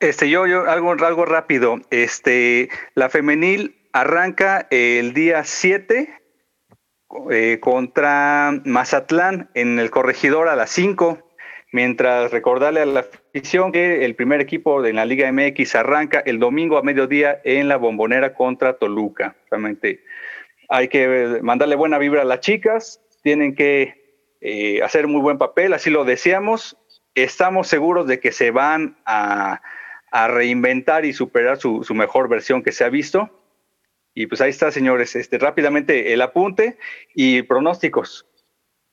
[0.00, 1.80] Este, yo, yo, algo, algo rápido.
[1.90, 6.23] Este, la femenil arranca el día 7
[7.30, 11.18] eh, contra Mazatlán en el corregidor a las 5
[11.74, 16.38] mientras recordarle a la afición que el primer equipo de la Liga MX arranca el
[16.38, 19.34] domingo a mediodía en la bombonera contra Toluca.
[19.50, 20.04] Realmente
[20.68, 24.04] hay que mandarle buena vibra a las chicas, tienen que
[24.40, 26.76] eh, hacer muy buen papel, así lo deseamos.
[27.16, 29.60] Estamos seguros de que se van a,
[30.28, 33.43] reinventar y superar su, su, mejor versión que se ha visto.
[34.14, 36.78] Y pues ahí está, señores, este, rápidamente el apunte
[37.14, 38.26] y pronósticos.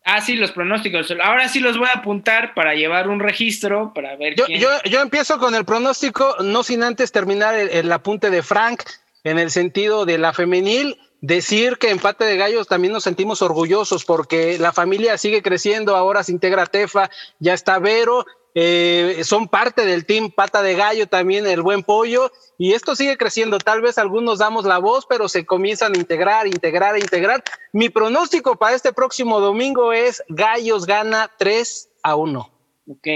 [0.04, 1.14] Ah, sí, los pronósticos.
[1.24, 4.36] Ahora sí los voy a apuntar para llevar un registro, para ver.
[4.36, 8.82] Yo, yo, yo empiezo con el pronóstico, no sin antes terminar el, apunte de Frank
[9.24, 10.98] en el sentido de la femenil.
[11.24, 16.24] Decir que empate de gallos también nos sentimos orgullosos porque la familia sigue creciendo, ahora
[16.24, 21.48] se integra Tefa, ya está Vero, eh, son parte del team Pata de Gallo también,
[21.48, 23.58] el buen pollo, y esto sigue creciendo.
[23.60, 27.44] Tal vez algunos damos la voz, pero se comienzan a integrar, integrar, integrar.
[27.72, 32.52] Mi pronóstico para este próximo domingo es Gallos gana 3 a 1.
[32.88, 33.08] Ok.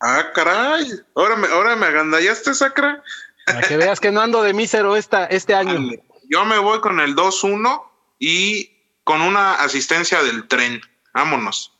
[0.00, 0.86] Ah, caray.
[1.14, 3.02] Ahora me, ahora me agandallaste, Sacra.
[3.46, 5.90] Para que veas que no ando de mísero esta, este año.
[6.28, 7.82] Yo me voy con el 2-1
[8.18, 8.70] y
[9.04, 10.80] con una asistencia del tren.
[11.14, 11.77] Vámonos.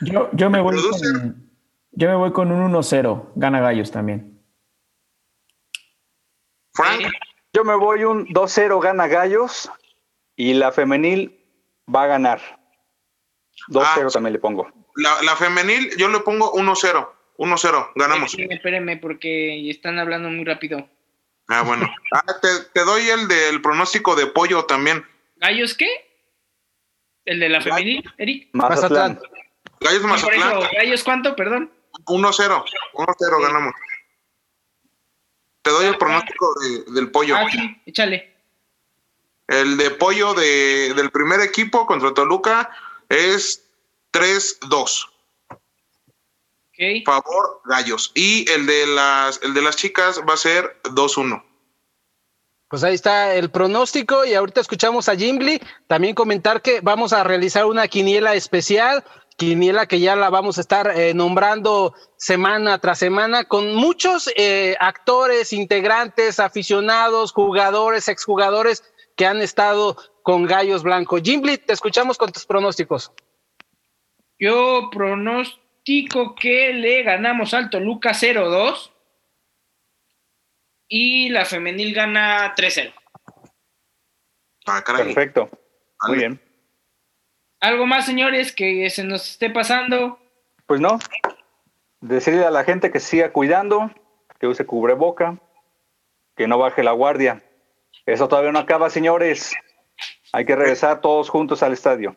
[0.00, 1.50] Yo, yo, me, voy con,
[1.92, 3.32] yo me voy con un 1-0.
[3.34, 4.42] Gana Gallos también.
[6.72, 7.02] Frank.
[7.52, 9.70] Yo me voy un 2-0, gana Gallos.
[10.36, 11.40] Y la femenil
[11.92, 12.40] va a ganar.
[13.68, 14.70] 2-0 ah, también le pongo.
[14.96, 17.08] La, la, femenil, yo le pongo 1-0.
[17.38, 18.30] 1-0, ganamos.
[18.30, 20.88] Espérenme, espérenme, porque están hablando muy rápido.
[21.48, 21.88] Ah, bueno.
[22.12, 25.04] Ah, te, te, doy el del pronóstico de pollo también.
[25.36, 25.88] ¿Gallos qué?
[27.24, 28.50] ¿El de la femenil, Eric?
[28.52, 29.20] Mazatlán.
[29.80, 30.60] Gallos Mazatlán.
[30.72, 31.70] ¿Gallos cuánto, perdón?
[32.06, 32.64] 1-0.
[32.94, 33.74] 1-0 ganamos.
[35.62, 36.54] Te doy el pronóstico
[36.88, 37.36] del pollo.
[37.36, 38.34] Ah, sí, échale.
[39.46, 42.70] El de pollo de, del primer equipo contra Toluca
[43.08, 43.64] es
[44.12, 45.08] 3-2.
[46.72, 47.04] Okay.
[47.04, 48.12] Favor, gallos.
[48.14, 51.42] Y el de las, el de las chicas va a ser 2-1.
[52.68, 55.60] Pues ahí está el pronóstico y ahorita escuchamos a Jimbly.
[55.86, 59.04] También comentar que vamos a realizar una quiniela especial
[59.38, 64.76] quiniela que ya la vamos a estar eh, nombrando semana tras semana con muchos eh,
[64.80, 68.82] actores, integrantes, aficionados, jugadores, exjugadores
[69.16, 71.18] que han estado con Gallos Blanco.
[71.22, 73.12] Jimbly, te escuchamos con tus pronósticos.
[74.40, 78.90] Yo pronostico que le ganamos al Toluca 0-2
[80.88, 82.92] y la femenil gana 3-0.
[84.66, 85.48] Ah, Perfecto.
[86.08, 86.47] Muy bien.
[87.60, 90.18] ¿Algo más, señores, que se nos esté pasando?
[90.66, 90.98] Pues no.
[92.00, 93.90] Decirle a la gente que siga cuidando,
[94.38, 95.38] que use cubreboca,
[96.36, 97.42] que no baje la guardia.
[98.06, 99.54] Eso todavía no acaba, señores.
[100.32, 102.16] Hay que regresar todos juntos al estadio.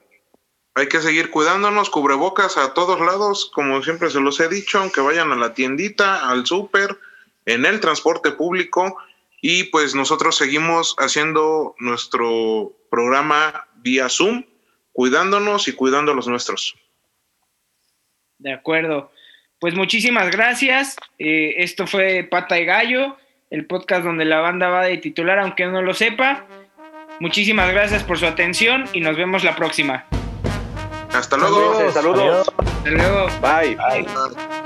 [0.76, 5.02] Hay que seguir cuidándonos, cubrebocas a todos lados, como siempre se los he dicho, aunque
[5.02, 6.98] vayan a la tiendita, al súper,
[7.46, 8.96] en el transporte público.
[9.42, 14.46] Y pues nosotros seguimos haciendo nuestro programa vía Zoom,
[14.92, 16.76] cuidándonos y cuidando a los nuestros.
[18.38, 19.12] De acuerdo.
[19.60, 20.96] Pues muchísimas gracias.
[21.20, 23.16] Eh, esto fue Pata y Gallo,
[23.52, 26.46] el podcast donde la banda va de titular, aunque no lo sepa.
[27.20, 30.06] Muchísimas gracias por su atención y nos vemos la próxima.
[31.14, 31.92] Hasta luego.
[31.92, 32.52] Saludos.
[32.58, 33.28] Hasta luego.
[33.42, 33.76] Bye.
[33.76, 34.61] Bye.